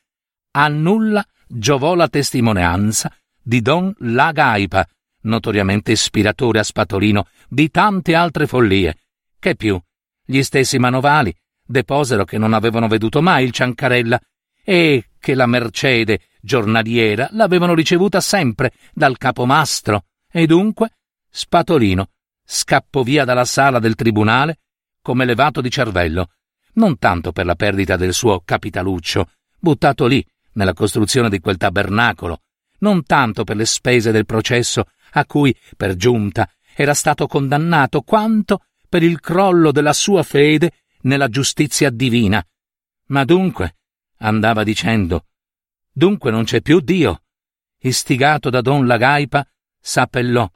A 0.51 0.67
nulla 0.67 1.23
giovò 1.47 1.93
la 1.93 2.07
testimonianza 2.07 3.15
di 3.39 3.61
Don 3.61 3.93
Lagaipa, 3.99 4.83
notoriamente 5.21 5.91
ispiratore 5.91 6.57
a 6.57 6.63
Spatolino 6.63 7.27
di 7.47 7.69
tante 7.69 8.15
altre 8.15 8.47
follie. 8.47 8.97
Che 9.37 9.55
più, 9.55 9.79
gli 10.25 10.41
stessi 10.41 10.79
manovali 10.79 11.31
deposero 11.63 12.25
che 12.25 12.39
non 12.39 12.53
avevano 12.53 12.87
veduto 12.87 13.21
mai 13.21 13.45
il 13.45 13.51
Ciancarella 13.51 14.19
e 14.63 15.09
che 15.19 15.35
la 15.35 15.45
mercede 15.45 16.21
giornaliera 16.41 17.27
l'avevano 17.33 17.75
ricevuta 17.75 18.21
sempre 18.21 18.71
dal 18.91 19.19
capomastro 19.19 20.05
e 20.31 20.47
dunque 20.47 20.97
Spatolino 21.29 22.07
scappò 22.51 23.03
via 23.03 23.25
dalla 23.25 23.45
sala 23.45 23.77
del 23.77 23.93
tribunale 23.93 24.57
come 25.03 25.23
levato 25.23 25.61
di 25.61 25.69
cervello, 25.69 26.31
non 26.73 26.97
tanto 26.97 27.31
per 27.31 27.45
la 27.45 27.53
perdita 27.53 27.95
del 27.95 28.11
suo 28.11 28.41
capitaluccio, 28.43 29.29
buttato 29.59 30.07
lì 30.07 30.25
nella 30.53 30.73
costruzione 30.73 31.29
di 31.29 31.39
quel 31.39 31.57
tabernacolo, 31.57 32.41
non 32.79 33.03
tanto 33.03 33.43
per 33.43 33.55
le 33.55 33.65
spese 33.65 34.11
del 34.11 34.25
processo 34.25 34.85
a 35.11 35.25
cui, 35.25 35.55
per 35.77 35.95
giunta, 35.95 36.49
era 36.75 36.95
stato 36.95 37.27
condannato, 37.27 38.01
quanto 38.01 38.63
per 38.89 39.03
il 39.03 39.19
crollo 39.19 39.71
della 39.71 39.93
sua 39.93 40.23
fede 40.23 40.71
nella 41.01 41.27
giustizia 41.27 41.91
divina. 41.91 42.43
Ma 43.07 43.25
dunque, 43.25 43.75
andava 44.17 44.63
dicendo, 44.63 45.27
dunque 45.91 46.31
non 46.31 46.45
c'è 46.45 46.61
più 46.61 46.79
Dio. 46.79 47.21
Istigato 47.77 48.49
da 48.49 48.61
Don 48.61 48.87
Lagaipa, 48.87 49.47
s'appellò. 49.79 50.49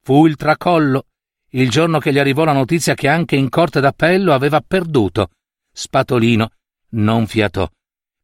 Fu 0.00 0.26
il 0.26 0.36
tracollo 0.36 1.06
il 1.54 1.70
giorno 1.70 1.98
che 1.98 2.12
gli 2.12 2.18
arrivò 2.18 2.44
la 2.44 2.52
notizia 2.52 2.94
che 2.94 3.08
anche 3.08 3.36
in 3.36 3.48
corte 3.48 3.80
d'appello 3.80 4.32
aveva 4.32 4.60
perduto. 4.60 5.30
Spatolino 5.72 6.50
non 6.90 7.26
fiatò. 7.26 7.68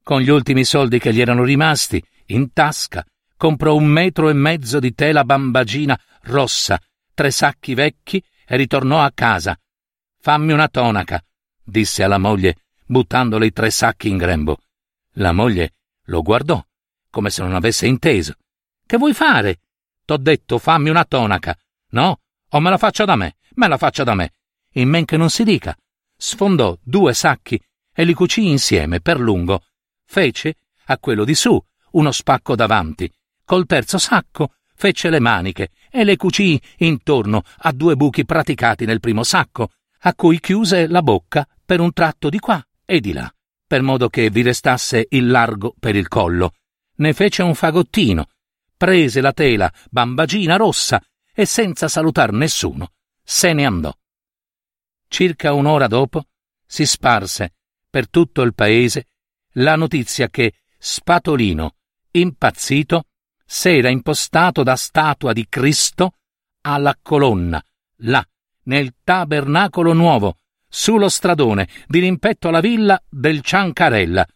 Con 0.03 0.21
gli 0.21 0.31
ultimi 0.31 0.65
soldi 0.65 0.99
che 0.99 1.13
gli 1.13 1.21
erano 1.21 1.45
rimasti, 1.45 2.03
in 2.27 2.53
tasca, 2.53 3.05
comprò 3.37 3.75
un 3.75 3.87
metro 3.87 4.29
e 4.29 4.33
mezzo 4.33 4.79
di 4.79 4.95
tela 4.95 5.25
bambagina 5.25 5.99
rossa, 6.23 6.81
tre 7.15 7.31
sacchi 7.31 7.75
vecchi 7.75 8.23
e 8.47 8.57
ritornò 8.57 9.01
a 9.01 9.13
casa. 9.15 9.59
Fammi 10.19 10.53
una 10.53 10.69
tonaca, 10.69 11.23
disse 11.63 12.03
alla 12.03 12.19
moglie, 12.19 12.57
buttandole 12.85 13.47
i 13.47 13.53
tre 13.53 13.71
sacchi 13.71 14.09
in 14.09 14.17
grembo. 14.17 14.59
La 15.15 15.33
moglie 15.33 15.75
lo 16.05 16.23
guardò, 16.23 16.65
come 17.11 17.31
se 17.31 17.43
non 17.43 17.55
avesse 17.55 17.87
inteso. 17.87 18.35
Che 18.85 18.97
vuoi 18.97 19.15
fare? 19.15 19.61
T'ho 20.05 20.17
detto 20.17 20.59
fammi 20.59 20.91
una 20.91 21.05
tonaca. 21.05 21.57
No? 21.91 22.20
O 22.53 22.61
me 22.61 22.71
la 22.71 22.79
faccia 22.79 23.05
da 23.05 23.15
me, 23.15 23.37
me 23.55 23.69
la 23.69 23.77
faccia 23.77 24.03
da 24.03 24.15
me. 24.15 24.33
In 24.75 24.89
men 24.89 25.05
che 25.05 25.17
non 25.17 25.31
si 25.31 25.45
dica. 25.45 25.77
Sfondò 26.17 26.77
due 26.83 27.15
sacchi 27.15 27.61
e 27.93 28.05
li 28.05 28.13
cucì 28.13 28.49
insieme 28.49 29.01
per 29.01 29.21
lungo. 29.21 29.63
Fece, 30.05 30.57
a 30.87 30.99
quello 30.99 31.25
di 31.25 31.35
su, 31.35 31.63
uno 31.93 32.11
spacco 32.11 32.57
davanti. 32.57 33.11
Col 33.45 33.67
terzo 33.67 33.99
sacco 33.99 34.55
fece 34.75 35.11
le 35.11 35.21
maniche 35.21 35.71
e 35.91 36.05
le 36.05 36.17
cucì 36.17 36.61
intorno 36.79 37.43
a 37.59 37.73
due 37.73 37.95
buchi 37.95 38.25
praticati 38.25 38.85
nel 38.85 39.01
primo 39.01 39.23
sacco, 39.23 39.71
a 40.01 40.15
cui 40.15 40.41
chiuse 40.41 40.89
la 40.89 41.03
bocca 41.03 41.47
per 41.65 41.81
un 41.81 41.93
tratto 41.93 42.29
di 42.29 42.39
qua 42.39 42.65
e 42.85 43.01
di 43.01 43.13
là, 43.13 43.33
per 43.67 43.83
modo 43.83 44.09
che 44.09 44.31
vi 44.31 44.43
restasse 44.43 45.07
il 45.11 45.29
largo 45.29 45.75
per 45.79 45.95
il 45.95 46.09
collo. 46.09 46.55
Ne 46.97 47.13
fece 47.13 47.43
un 47.43 47.55
fagottino, 47.55 48.27
prese 48.77 49.21
la 49.21 49.33
tela 49.33 49.73
bambagina 49.91 50.57
rossa 50.57 51.01
e 51.41 51.47
senza 51.47 51.89
salutar 51.89 52.33
nessuno 52.33 52.93
se 53.23 53.55
ne 53.55 53.65
andò. 53.65 53.91
Circa 55.09 55.55
un'ora 55.55 55.87
dopo 55.87 56.27
si 56.67 56.85
sparse 56.85 57.55
per 57.89 58.11
tutto 58.11 58.43
il 58.43 58.53
paese 58.53 59.07
la 59.55 59.75
notizia 59.75 60.29
che 60.29 60.57
Spatolino, 60.79 61.77
impazzito, 62.11 63.07
s'era 63.47 63.89
impostato 63.89 64.63
da 64.63 64.77
statua 64.77 65.33
di 65.33 65.47
Cristo 65.49 66.17
alla 66.61 66.95
colonna, 67.01 67.63
là, 68.03 68.23
nel 68.65 68.97
tabernacolo 69.03 69.95
nuovo, 69.95 70.37
sullo 70.69 71.09
stradone, 71.09 71.69
di 71.87 72.01
rimpetto 72.01 72.49
alla 72.49 72.61
villa 72.61 73.03
del 73.09 73.41
Ciancarella. 73.41 74.27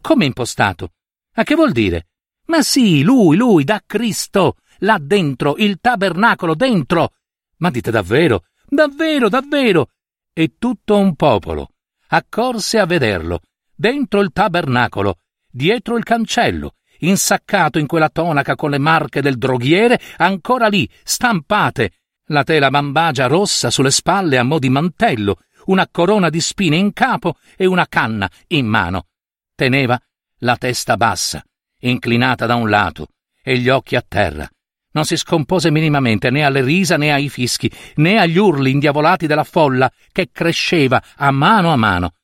Come 0.00 0.24
impostato? 0.24 0.94
A 1.34 1.44
che 1.44 1.54
vuol 1.54 1.70
dire? 1.70 2.08
Ma 2.46 2.62
sì, 2.62 3.02
lui, 3.02 3.36
lui, 3.36 3.62
da 3.62 3.80
Cristo, 3.86 4.56
là 4.82 4.98
dentro, 5.00 5.56
il 5.56 5.78
tabernacolo 5.80 6.54
dentro. 6.54 7.12
Ma 7.58 7.70
dite 7.70 7.90
davvero? 7.90 8.44
Davvero, 8.66 9.28
davvero? 9.28 9.88
E 10.32 10.54
tutto 10.58 10.96
un 10.96 11.14
popolo 11.14 11.72
accorse 12.14 12.78
a 12.78 12.84
vederlo, 12.84 13.40
dentro 13.74 14.20
il 14.20 14.32
tabernacolo, 14.32 15.18
dietro 15.50 15.96
il 15.96 16.04
cancello, 16.04 16.74
insaccato 16.98 17.78
in 17.78 17.86
quella 17.86 18.10
tonaca 18.10 18.54
con 18.54 18.70
le 18.70 18.78
marche 18.78 19.22
del 19.22 19.38
droghiere, 19.38 19.98
ancora 20.18 20.68
lì, 20.68 20.88
stampate, 21.02 21.92
la 22.26 22.44
tela 22.44 22.70
bambagia 22.70 23.26
rossa 23.26 23.70
sulle 23.70 23.90
spalle 23.90 24.36
a 24.36 24.42
mo' 24.42 24.58
di 24.58 24.68
mantello, 24.68 25.38
una 25.66 25.88
corona 25.90 26.28
di 26.28 26.40
spine 26.40 26.76
in 26.76 26.92
capo 26.92 27.36
e 27.56 27.64
una 27.64 27.86
canna 27.86 28.30
in 28.48 28.66
mano. 28.66 29.06
Teneva 29.54 30.00
la 30.38 30.56
testa 30.56 30.96
bassa, 30.96 31.42
inclinata 31.80 32.44
da 32.46 32.56
un 32.56 32.68
lato, 32.68 33.08
e 33.42 33.58
gli 33.58 33.68
occhi 33.68 33.96
a 33.96 34.04
terra. 34.06 34.48
Non 34.92 35.04
si 35.04 35.16
scompose 35.16 35.70
minimamente 35.70 36.30
né 36.30 36.44
alle 36.44 36.62
risa 36.62 36.96
né 36.96 37.12
ai 37.12 37.28
fischi, 37.28 37.70
né 37.96 38.18
agli 38.18 38.36
urli 38.36 38.70
indiavolati 38.70 39.26
della 39.26 39.44
folla 39.44 39.90
che 40.10 40.30
cresceva 40.30 41.02
a 41.16 41.30
mano 41.30 41.72
a 41.72 41.76
mano. 41.76 42.14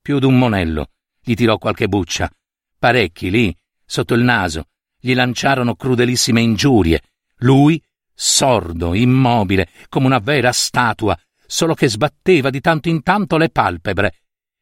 Più 0.00 0.18
d'un 0.18 0.38
monello 0.38 0.90
gli 1.20 1.34
tirò 1.34 1.58
qualche 1.58 1.88
buccia. 1.88 2.30
Parecchi 2.78 3.30
lì, 3.30 3.56
sotto 3.84 4.14
il 4.14 4.22
naso, 4.22 4.66
gli 5.00 5.14
lanciarono 5.14 5.74
crudelissime 5.74 6.40
ingiurie. 6.40 7.00
Lui, 7.38 7.82
sordo, 8.12 8.94
immobile, 8.94 9.68
come 9.88 10.06
una 10.06 10.18
vera 10.18 10.52
statua, 10.52 11.18
solo 11.46 11.74
che 11.74 11.88
sbatteva 11.88 12.50
di 12.50 12.60
tanto 12.60 12.88
in 12.88 13.02
tanto 13.02 13.36
le 13.36 13.50
palpebre. 13.50 14.14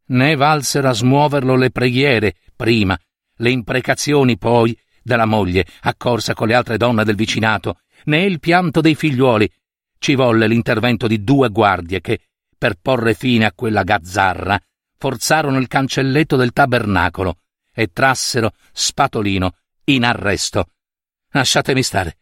Né 0.06 0.36
valsero 0.36 0.88
a 0.88 0.92
smuoverlo 0.92 1.56
le 1.56 1.70
preghiere, 1.70 2.36
prima, 2.54 2.98
le 3.36 3.50
imprecazioni 3.50 4.38
poi 4.38 4.78
della 5.02 5.24
moglie, 5.24 5.66
accorsa 5.82 6.34
con 6.34 6.48
le 6.48 6.54
altre 6.54 6.76
donne 6.76 7.04
del 7.04 7.16
vicinato, 7.16 7.80
né 8.04 8.22
il 8.22 8.40
pianto 8.40 8.80
dei 8.80 8.94
figliuoli. 8.94 9.50
Ci 9.98 10.14
volle 10.14 10.46
l'intervento 10.46 11.06
di 11.06 11.22
due 11.22 11.48
guardie 11.48 12.00
che, 12.00 12.20
per 12.56 12.76
porre 12.80 13.14
fine 13.14 13.44
a 13.44 13.52
quella 13.52 13.82
gazzarra, 13.82 14.60
forzarono 14.96 15.58
il 15.58 15.68
cancelletto 15.68 16.36
del 16.36 16.52
tabernacolo 16.52 17.38
e 17.74 17.90
trassero 17.92 18.52
Spatolino 18.72 19.56
in 19.84 20.04
arresto. 20.04 20.68
Lasciatemi 21.30 21.82
stare. 21.82 22.18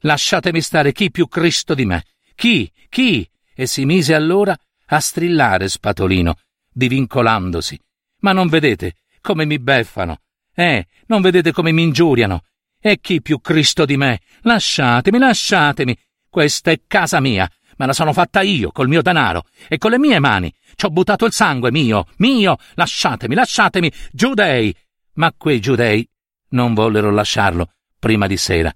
Lasciatemi 0.00 0.60
stare 0.60 0.92
chi 0.92 1.10
più 1.10 1.28
Cristo 1.28 1.74
di 1.74 1.86
me. 1.86 2.04
Chi? 2.34 2.70
Chi? 2.88 3.28
E 3.54 3.66
si 3.66 3.84
mise 3.84 4.14
allora 4.14 4.56
a 4.86 5.00
strillare 5.00 5.68
Spatolino, 5.68 6.36
divincolandosi. 6.72 7.78
Ma 8.20 8.32
non 8.32 8.48
vedete 8.48 8.94
come 9.20 9.44
mi 9.44 9.58
beffano? 9.58 10.20
Eh, 10.60 10.88
non 11.06 11.22
vedete 11.22 11.52
come 11.52 11.72
mi 11.72 11.84
ingiuriano? 11.84 12.42
E 12.78 13.00
chi 13.00 13.22
più 13.22 13.40
Cristo 13.40 13.86
di 13.86 13.96
me? 13.96 14.20
Lasciatemi, 14.42 15.16
lasciatemi. 15.16 15.98
Questa 16.28 16.70
è 16.70 16.82
casa 16.86 17.18
mia. 17.18 17.50
Me 17.78 17.86
la 17.86 17.94
sono 17.94 18.12
fatta 18.12 18.42
io, 18.42 18.70
col 18.70 18.86
mio 18.86 19.00
denaro, 19.00 19.46
e 19.68 19.78
con 19.78 19.90
le 19.90 19.98
mie 19.98 20.18
mani. 20.18 20.54
Ci 20.74 20.84
ho 20.84 20.90
buttato 20.90 21.24
il 21.24 21.32
sangue 21.32 21.70
mio, 21.70 22.08
mio. 22.18 22.58
Lasciatemi, 22.74 23.34
lasciatemi, 23.34 23.90
giudei. 24.12 24.76
Ma 25.14 25.32
quei 25.34 25.60
giudei 25.60 26.06
non 26.48 26.74
vollero 26.74 27.10
lasciarlo 27.10 27.72
prima 27.98 28.26
di 28.26 28.36
sera. 28.36 28.70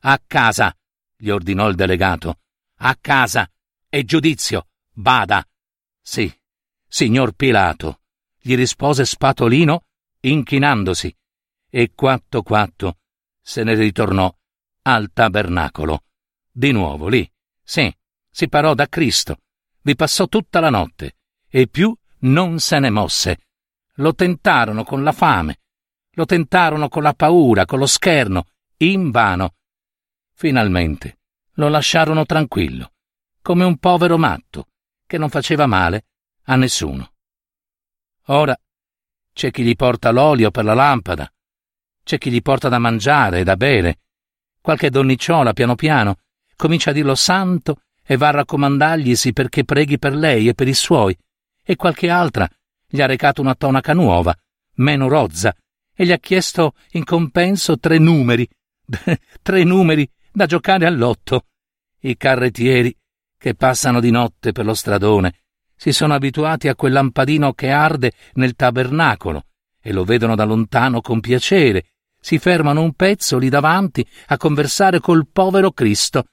A 0.00 0.20
casa, 0.26 0.76
gli 1.16 1.28
ordinò 1.28 1.68
il 1.68 1.76
delegato. 1.76 2.40
A 2.78 2.98
casa. 3.00 3.48
E 3.88 4.04
giudizio. 4.04 4.66
Bada. 4.92 5.46
Sì, 6.02 6.36
signor 6.88 7.30
Pilato, 7.30 8.00
gli 8.40 8.56
rispose 8.56 9.04
Spatolino, 9.04 9.84
inchinandosi 10.18 11.14
e 11.70 11.92
quatto 11.94 12.42
quatto 12.42 12.98
se 13.40 13.62
ne 13.62 13.74
ritornò 13.74 14.34
al 14.82 15.10
tabernacolo. 15.12 16.04
Di 16.50 16.72
nuovo 16.72 17.08
lì. 17.08 17.30
Sì, 17.62 17.94
si 18.30 18.48
parò 18.48 18.74
da 18.74 18.88
Cristo. 18.88 19.40
Vi 19.82 19.94
passò 19.94 20.26
tutta 20.26 20.60
la 20.60 20.70
notte 20.70 21.16
e 21.48 21.66
più 21.66 21.96
non 22.20 22.58
se 22.58 22.78
ne 22.78 22.90
mosse. 22.90 23.38
Lo 23.94 24.14
tentarono 24.14 24.84
con 24.84 25.02
la 25.02 25.12
fame, 25.12 25.60
lo 26.12 26.24
tentarono 26.24 26.88
con 26.88 27.02
la 27.02 27.14
paura, 27.14 27.64
con 27.64 27.78
lo 27.78 27.86
scherno, 27.86 28.46
invano. 28.78 29.54
Finalmente 30.32 31.18
lo 31.54 31.68
lasciarono 31.68 32.24
tranquillo, 32.24 32.92
come 33.42 33.64
un 33.64 33.78
povero 33.78 34.18
matto 34.18 34.68
che 35.06 35.18
non 35.18 35.28
faceva 35.28 35.66
male 35.66 36.06
a 36.44 36.56
nessuno. 36.56 37.12
Ora 38.26 38.56
c'è 39.32 39.50
chi 39.50 39.64
gli 39.64 39.74
porta 39.74 40.10
l'olio 40.10 40.50
per 40.50 40.64
la 40.64 40.74
lampada, 40.74 41.32
c'è 42.08 42.16
chi 42.16 42.30
gli 42.30 42.40
porta 42.40 42.70
da 42.70 42.78
mangiare 42.78 43.40
e 43.40 43.44
da 43.44 43.54
bere. 43.54 43.98
Qualche 44.62 44.88
donnicciola, 44.88 45.52
piano 45.52 45.74
piano, 45.74 46.16
comincia 46.56 46.88
a 46.88 46.94
dirlo 46.94 47.14
santo 47.14 47.82
e 48.02 48.16
va 48.16 48.28
a 48.28 48.30
raccomandarglisi 48.30 49.34
perché 49.34 49.66
preghi 49.66 49.98
per 49.98 50.14
lei 50.14 50.48
e 50.48 50.54
per 50.54 50.68
i 50.68 50.72
suoi, 50.72 51.14
e 51.62 51.76
qualche 51.76 52.08
altra 52.08 52.48
gli 52.88 53.02
ha 53.02 53.06
recato 53.06 53.42
una 53.42 53.54
tonaca 53.54 53.92
nuova, 53.92 54.34
meno 54.76 55.06
rozza, 55.06 55.54
e 55.94 56.06
gli 56.06 56.10
ha 56.10 56.16
chiesto 56.16 56.72
in 56.92 57.04
compenso 57.04 57.78
tre 57.78 57.98
numeri, 57.98 58.48
tre 59.42 59.64
numeri 59.64 60.10
da 60.32 60.46
giocare 60.46 60.86
all'otto. 60.86 61.44
I 62.00 62.16
carrettieri, 62.16 62.96
che 63.36 63.54
passano 63.54 64.00
di 64.00 64.10
notte 64.10 64.52
per 64.52 64.64
lo 64.64 64.72
stradone, 64.72 65.40
si 65.76 65.92
sono 65.92 66.14
abituati 66.14 66.68
a 66.68 66.74
quel 66.74 66.94
lampadino 66.94 67.52
che 67.52 67.68
arde 67.68 68.12
nel 68.34 68.54
tabernacolo 68.54 69.44
e 69.78 69.92
lo 69.92 70.04
vedono 70.04 70.34
da 70.34 70.44
lontano 70.44 71.02
con 71.02 71.20
piacere 71.20 71.84
si 72.20 72.38
fermano 72.38 72.82
un 72.82 72.92
pezzo 72.94 73.38
lì 73.38 73.48
davanti 73.48 74.06
a 74.26 74.36
conversare 74.36 75.00
col 75.00 75.26
povero 75.28 75.72
Cristo, 75.72 76.24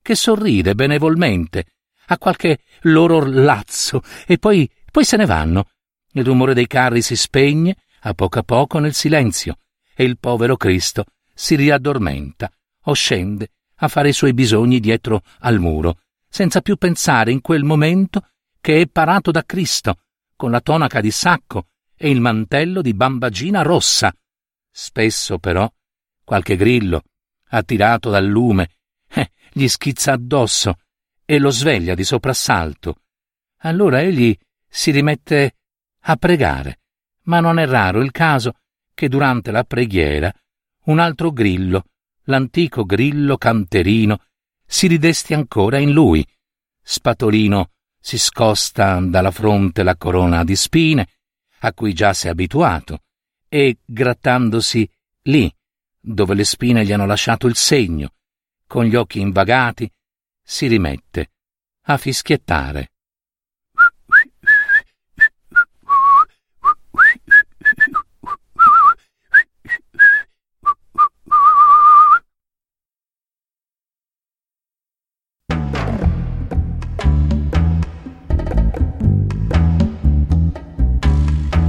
che 0.00 0.14
sorride 0.14 0.74
benevolmente 0.74 1.66
a 2.06 2.18
qualche 2.18 2.60
loro 2.82 3.16
orlazzo 3.16 4.02
e 4.26 4.38
poi, 4.38 4.68
poi 4.90 5.04
se 5.04 5.16
ne 5.16 5.26
vanno. 5.26 5.68
Il 6.12 6.24
rumore 6.24 6.54
dei 6.54 6.66
carri 6.66 7.00
si 7.00 7.16
spegne 7.16 7.76
a 8.00 8.14
poco 8.14 8.38
a 8.38 8.42
poco 8.42 8.78
nel 8.78 8.94
silenzio 8.94 9.58
e 9.94 10.04
il 10.04 10.18
povero 10.18 10.56
Cristo 10.56 11.04
si 11.34 11.54
riaddormenta 11.54 12.50
o 12.84 12.92
scende 12.92 13.48
a 13.76 13.88
fare 13.88 14.10
i 14.10 14.12
suoi 14.12 14.32
bisogni 14.32 14.80
dietro 14.80 15.22
al 15.40 15.58
muro, 15.58 15.98
senza 16.28 16.60
più 16.60 16.76
pensare 16.76 17.32
in 17.32 17.40
quel 17.40 17.64
momento 17.64 18.28
che 18.60 18.80
è 18.80 18.86
parato 18.86 19.30
da 19.30 19.44
Cristo, 19.44 19.98
con 20.36 20.50
la 20.50 20.60
tonaca 20.60 21.00
di 21.00 21.10
sacco 21.10 21.66
e 21.96 22.10
il 22.10 22.20
mantello 22.20 22.80
di 22.80 22.94
bambagina 22.94 23.62
rossa, 23.62 24.14
Spesso, 24.74 25.38
però, 25.38 25.70
qualche 26.24 26.56
grillo, 26.56 27.02
attirato 27.48 28.08
dal 28.08 28.24
lume, 28.24 28.70
eh, 29.12 29.32
gli 29.52 29.68
schizza 29.68 30.12
addosso 30.12 30.78
e 31.26 31.38
lo 31.38 31.50
sveglia 31.50 31.94
di 31.94 32.04
soprassalto. 32.04 33.02
Allora 33.58 34.00
egli 34.00 34.36
si 34.66 34.90
rimette 34.90 35.56
a 36.00 36.16
pregare, 36.16 36.80
ma 37.24 37.40
non 37.40 37.58
è 37.58 37.66
raro 37.66 38.00
il 38.00 38.10
caso 38.10 38.54
che 38.94 39.08
durante 39.08 39.50
la 39.50 39.64
preghiera 39.64 40.32
un 40.84 40.98
altro 40.98 41.30
grillo, 41.30 41.84
l'antico 42.24 42.84
grillo 42.84 43.36
canterino, 43.36 44.24
si 44.66 44.86
ridesti 44.86 45.34
ancora 45.34 45.78
in 45.78 45.92
lui. 45.92 46.26
Spatolino 46.82 47.70
si 48.00 48.18
scosta 48.18 48.98
dalla 49.00 49.30
fronte 49.30 49.82
la 49.82 49.96
corona 49.96 50.42
di 50.42 50.56
spine, 50.56 51.06
a 51.60 51.72
cui 51.72 51.92
già 51.92 52.12
si 52.14 52.26
è 52.26 52.30
abituato, 52.30 53.02
e 53.54 53.80
grattandosi 53.84 54.90
lì, 55.24 55.54
dove 56.00 56.32
le 56.32 56.42
spine 56.42 56.86
gli 56.86 56.92
hanno 56.92 57.04
lasciato 57.04 57.46
il 57.46 57.54
segno, 57.54 58.14
con 58.66 58.86
gli 58.86 58.94
occhi 58.94 59.20
invagati, 59.20 59.92
si 60.42 60.68
rimette 60.68 61.32
a 61.82 61.98
fischiettare. 61.98 62.92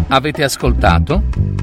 Avete 0.08 0.44
ascoltato? 0.44 1.63